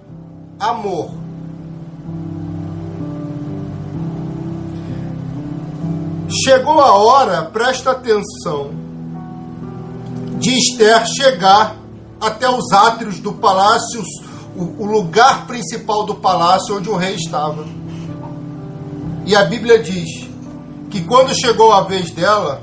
[0.60, 1.17] Amor.
[6.30, 8.70] Chegou a hora, presta atenção,
[10.38, 11.74] de Esther chegar
[12.20, 14.02] até os átrios do palácio,
[14.54, 17.64] o, lugar principal do palácio onde o rei estava.
[19.24, 20.28] E a Bíblia diz
[20.90, 22.62] que quando chegou a vez dela,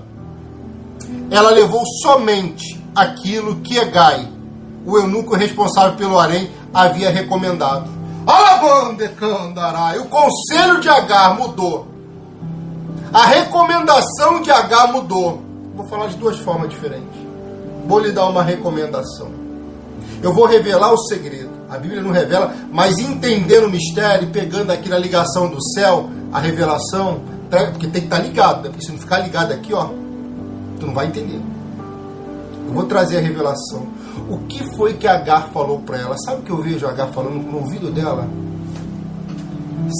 [1.32, 4.30] ela levou somente aquilo que Egai,
[4.86, 7.89] o eunuco responsável pelo harém, havia recomendado.
[9.99, 11.95] O conselho de Agar mudou.
[13.16, 15.41] A recomendação de Agar mudou.
[15.74, 17.18] Vou falar de duas formas diferentes.
[17.88, 19.30] Vou lhe dar uma recomendação.
[20.22, 21.49] Eu vou revelar o segredo.
[21.70, 26.39] A Bíblia não revela, mas entendendo o mistério, pegando aqui na ligação do céu, a
[26.39, 27.22] revelação,
[27.72, 28.70] porque tem que estar ligado, né?
[28.70, 29.86] porque se não ficar ligado aqui, ó,
[30.78, 31.39] tu não vai entender.
[32.68, 33.88] Eu vou trazer a revelação.
[34.30, 36.18] O que foi que Agar falou para ela?
[36.18, 38.28] Sabe o que eu vejo Agar falando no ouvido dela?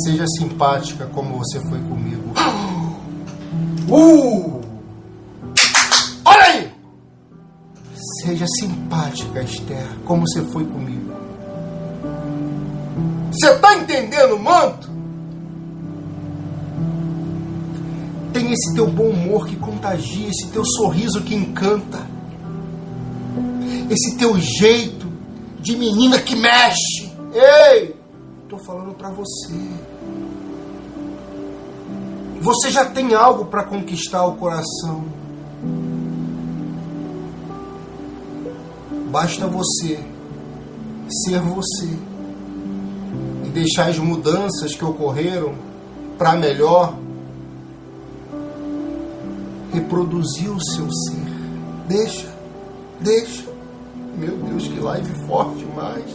[0.04, 2.34] Seja simpática como você foi comigo.
[3.88, 4.62] Uh!
[6.26, 6.72] Olha aí!
[8.24, 11.14] Seja simpática, Esther, como você foi comigo.
[13.32, 14.90] Você está entendendo, manto?
[18.34, 22.06] Tem esse teu bom humor que contagia, esse teu sorriso que encanta,
[23.90, 25.08] esse teu jeito
[25.60, 27.12] de menina que mexe.
[27.34, 27.96] Ei,
[28.44, 29.54] estou falando para você.
[32.46, 35.04] Você já tem algo para conquistar o coração.
[39.10, 40.00] Basta você
[41.10, 41.90] ser você
[43.52, 45.56] deixar as mudanças que ocorreram
[46.20, 46.96] para melhor
[49.74, 51.26] reproduzir o seu ser.
[51.88, 52.32] Deixa,
[53.00, 53.50] deixa.
[54.20, 56.06] Meu Deus, que live forte demais.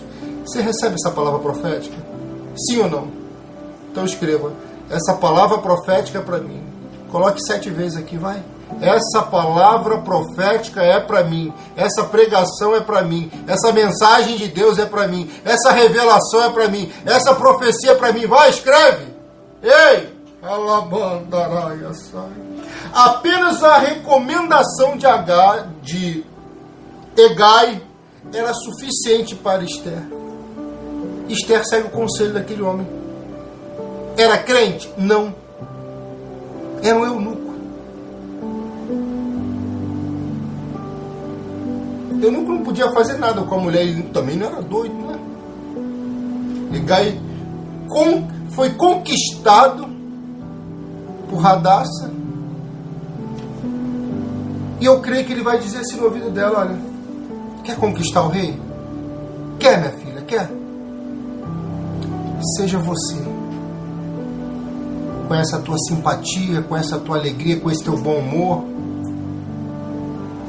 [0.46, 1.96] Você recebe essa palavra profética?
[2.54, 3.08] Sim ou não?
[3.90, 4.69] Então escreva.
[4.90, 6.62] Essa palavra profética é para mim.
[7.10, 8.42] Coloque sete vezes aqui, vai.
[8.80, 11.52] Essa palavra profética é para mim.
[11.76, 13.30] Essa pregação é para mim.
[13.46, 15.30] Essa mensagem de Deus é para mim.
[15.44, 16.90] Essa revelação é para mim.
[17.04, 18.26] Essa profecia é para mim.
[18.26, 19.06] Vai, escreve.
[19.62, 20.20] Ei!
[20.42, 22.30] Alabandaraia sai.
[22.92, 26.24] Apenas a recomendação de H, de
[27.16, 27.82] Egai
[28.32, 30.02] era suficiente para Esther.
[31.28, 32.99] Esther segue o conselho daquele homem.
[34.20, 34.92] Era crente?
[34.98, 35.34] Não.
[36.82, 37.54] Era um eunuco.
[42.22, 45.18] Eu nunca não podia fazer nada com a mulher, ele também não era doido, né?
[46.70, 47.18] Ligai
[47.88, 49.88] com, foi conquistado
[51.30, 52.10] por Radassa.
[54.82, 56.78] E eu creio que ele vai dizer assim no ouvido dela: olha,
[57.64, 58.54] quer conquistar o rei?
[59.58, 60.50] Quer, minha filha, quer?
[62.58, 63.29] Seja você.
[65.30, 68.64] Com essa tua simpatia, com essa tua alegria, com esse teu bom humor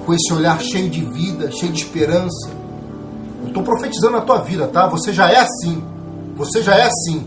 [0.06, 2.50] com esse olhar cheio de vida, cheio de esperança.
[3.42, 4.88] Eu estou profetizando a tua vida, tá?
[4.88, 5.82] Você já é assim.
[6.36, 7.26] Você já é assim.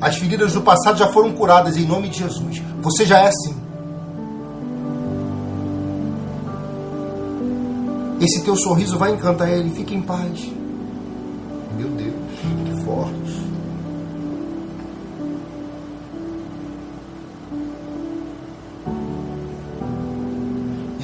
[0.00, 2.62] As feridas do passado já foram curadas em nome de Jesus.
[2.82, 3.54] Você já é assim.
[8.20, 9.70] Esse teu sorriso vai encantar ele.
[9.70, 10.52] Fique em paz.
[11.78, 12.14] Meu Deus,
[12.66, 13.49] que forte.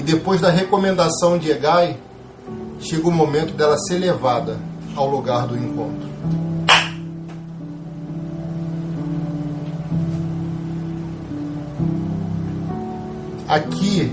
[0.07, 1.99] Depois da recomendação de Egai,
[2.79, 4.57] chega o momento dela ser levada
[4.95, 6.09] ao lugar do encontro.
[13.49, 14.13] Aqui,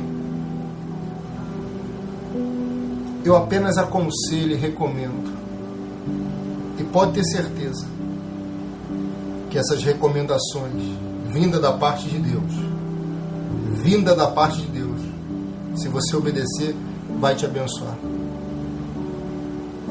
[3.24, 5.32] eu apenas aconselho e recomendo.
[6.80, 7.86] E pode ter certeza
[9.52, 10.82] que essas recomendações,
[11.30, 12.52] vinda da parte de Deus,
[13.84, 14.73] vinda da parte de
[15.76, 16.76] se você obedecer,
[17.20, 17.96] vai te abençoar.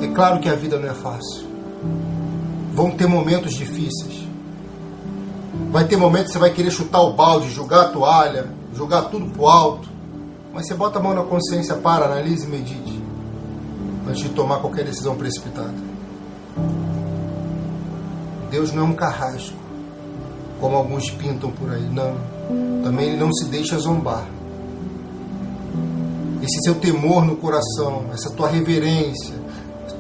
[0.01, 1.47] É claro que a vida não é fácil.
[2.73, 4.27] Vão ter momentos difíceis.
[5.71, 9.27] Vai ter momentos que você vai querer chutar o balde, jogar a toalha, jogar tudo
[9.31, 9.89] pro alto.
[10.53, 13.03] Mas você bota a mão na consciência, para, analise e medite.
[14.09, 15.75] Antes de tomar qualquer decisão precipitada.
[18.51, 19.57] Deus não é um carrasco,
[20.61, 21.83] como alguns pintam por aí.
[21.83, 22.17] Não.
[22.83, 24.27] Também ele não se deixa zombar
[26.43, 29.35] esse seu temor no coração, essa tua reverência,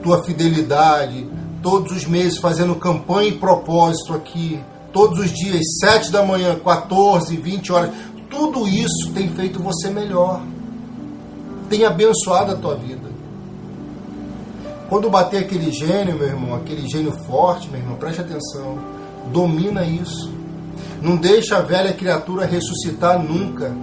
[0.03, 1.27] tua fidelidade,
[1.63, 4.61] todos os meses fazendo campanha e propósito aqui,
[4.93, 7.91] todos os dias, sete da manhã, 14, 20 horas,
[8.29, 10.43] tudo isso tem feito você melhor,
[11.71, 13.13] tem abençoado a tua vida.
[14.89, 18.79] Quando bater aquele gênio, meu irmão, aquele gênio forte, meu irmão, preste atenção,
[19.33, 20.31] domina isso.
[21.01, 23.75] Não deixa a velha criatura ressuscitar nunca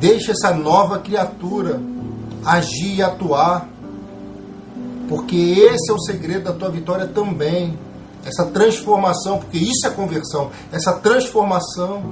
[0.00, 1.78] Deixa essa nova criatura
[2.44, 3.68] agir e atuar.
[5.08, 7.78] Porque esse é o segredo da tua vitória também.
[8.24, 12.02] Essa transformação, porque isso é conversão, essa transformação.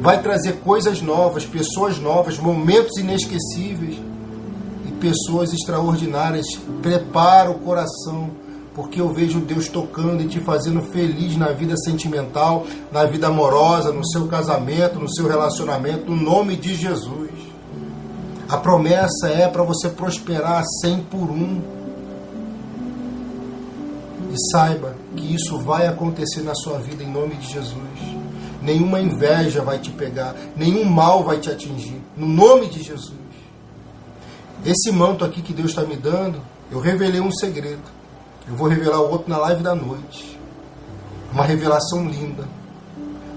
[0.00, 4.00] vai trazer coisas novas, pessoas novas, momentos inesquecíveis
[4.84, 6.46] e pessoas extraordinárias.
[6.80, 8.30] Prepara o coração,
[8.74, 13.92] porque eu vejo Deus tocando e te fazendo feliz na vida sentimental, na vida amorosa,
[13.92, 17.30] no seu casamento, no seu relacionamento, no nome de Jesus.
[18.48, 21.60] A promessa é para você prosperar cem por um.
[24.30, 28.22] E saiba que isso vai acontecer na sua vida em nome de Jesus
[28.62, 33.20] nenhuma inveja vai te pegar, nenhum mal vai te atingir, no nome de Jesus.
[34.64, 37.82] Esse manto aqui que Deus está me dando, eu revelei um segredo.
[38.46, 40.38] Eu vou revelar o outro na live da noite.
[41.32, 42.44] Uma revelação linda.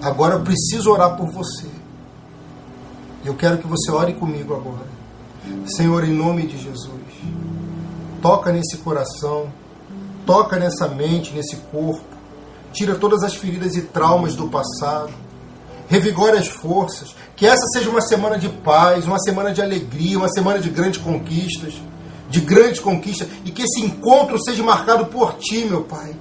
[0.01, 1.67] Agora eu preciso orar por você.
[3.23, 4.87] Eu quero que você ore comigo agora.
[5.67, 6.91] Senhor, em nome de Jesus,
[8.21, 9.47] toca nesse coração,
[10.25, 12.15] toca nessa mente, nesse corpo
[12.75, 15.11] tira todas as feridas e traumas do passado,
[15.87, 20.27] revigore as forças, que essa seja uma semana de paz, uma semana de alegria, uma
[20.27, 21.81] semana de grandes conquistas,
[22.35, 26.13] de grandes conquistas, e que esse encontro seja marcado por ti, meu Pai.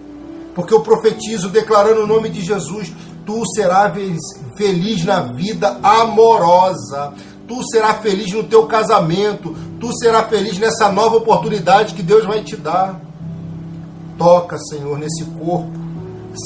[0.55, 2.93] Porque eu profetizo, declarando o nome de Jesus,
[3.27, 3.93] tu serás
[4.57, 7.13] feliz na vida amorosa,
[7.49, 12.45] tu serás feliz no teu casamento, tu serás feliz nessa nova oportunidade que Deus vai
[12.45, 13.01] te dar.
[14.17, 15.73] Toca, Senhor, nesse corpo.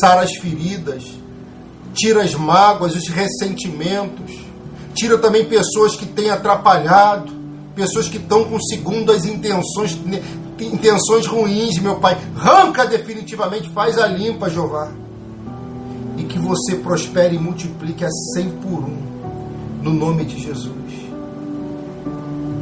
[0.01, 1.05] Sara as feridas,
[1.93, 4.33] tira as mágoas, os ressentimentos,
[4.95, 7.38] tira também pessoas que têm atrapalhado,
[7.79, 9.97] pessoas que estão com segundas intenções,
[10.61, 12.19] intenções ruins, meu Pai.
[12.37, 14.91] Arranca definitivamente, faz a limpa, Jeová.
[16.17, 18.99] E que você prospere e multiplique a cem por um,
[19.81, 20.75] no nome de Jesus.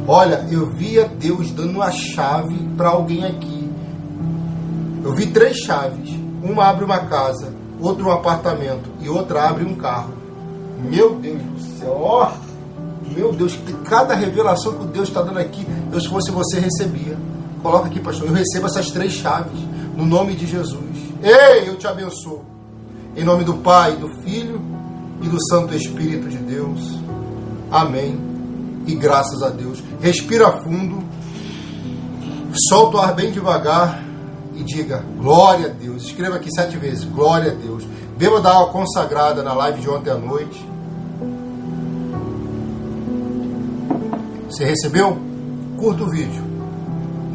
[0.07, 3.67] Olha, eu via Deus dando a chave para alguém aqui.
[5.03, 7.51] Eu vi três chaves uma abre uma casa,
[7.81, 10.13] outra um apartamento e outra abre um carro.
[10.79, 12.46] Meu Deus do céu!
[13.15, 17.17] Meu Deus, cada revelação que Deus está dando aqui, eu se fosse você recebia.
[17.61, 19.59] Coloca aqui, pastor, eu recebo essas três chaves,
[19.95, 20.97] no nome de Jesus.
[21.23, 22.45] Ei, eu te abençoo.
[23.15, 24.61] Em nome do Pai, do Filho
[25.21, 26.99] e do Santo Espírito de Deus.
[27.71, 28.19] Amém.
[28.85, 29.83] E graças a Deus.
[29.99, 31.03] Respira fundo.
[32.69, 34.03] Solta o ar bem devagar
[34.55, 36.03] e diga glória a Deus.
[36.03, 37.83] Escreva aqui sete vezes, glória a Deus.
[38.17, 40.65] Beba da água consagrada na live de ontem à noite.
[44.49, 45.17] Você recebeu?
[45.77, 46.41] Curta o vídeo.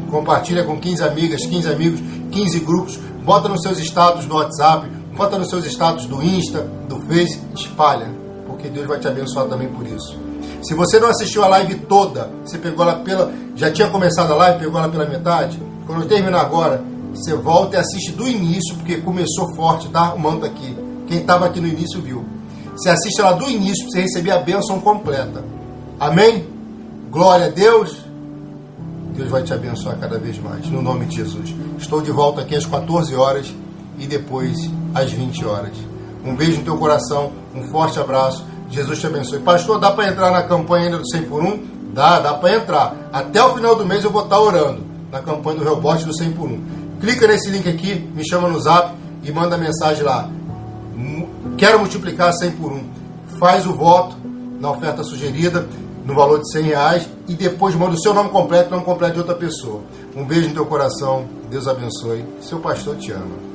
[0.09, 1.99] Compartilha com 15 amigas, 15 amigos,
[2.31, 2.97] 15 grupos.
[3.23, 8.09] Bota nos seus status do WhatsApp, bota nos seus status do Insta, do Face, espalha,
[8.45, 10.19] porque Deus vai te abençoar também por isso.
[10.61, 13.31] Se você não assistiu a live toda, você pegou ela pela.
[13.55, 15.61] Já tinha começado a live, pegou ela pela metade.
[15.85, 16.83] Quando eu terminar agora,
[17.13, 20.13] você volta e assiste do início, porque começou forte, tá?
[20.13, 20.75] O manto aqui.
[21.07, 22.25] Quem estava aqui no início viu.
[22.75, 25.43] Você assiste ela do início para você receber a bênção completa.
[25.99, 26.52] Amém?
[27.13, 28.03] Glória a Deus.
[29.15, 30.67] Deus vai te abençoar cada vez mais.
[30.67, 31.53] No nome de Jesus.
[31.77, 33.53] Estou de volta aqui às 14 horas
[33.99, 34.57] e depois
[34.95, 35.77] às 20 horas.
[36.25, 38.43] Um beijo no teu coração, um forte abraço.
[38.71, 39.41] Jesus te abençoe.
[39.41, 41.63] Pastor, dá para entrar na campanha ainda do 100 por 1?
[41.93, 42.95] Dá, dá para entrar.
[43.13, 46.31] Até o final do mês eu vou estar orando na campanha do Rebote do 100
[46.31, 46.63] por 1.
[46.99, 48.91] Clica nesse link aqui, me chama no zap
[49.21, 50.27] e manda mensagem lá.
[51.59, 52.83] Quero multiplicar 100 por 1.
[53.37, 54.15] Faz o voto
[54.59, 55.67] na oferta sugerida
[56.05, 59.13] no valor de 100 reais e depois manda o seu nome completo, o nome completo
[59.13, 59.81] de outra pessoa.
[60.15, 62.25] Um beijo no teu coração, Deus abençoe.
[62.41, 63.52] Seu pastor te ama.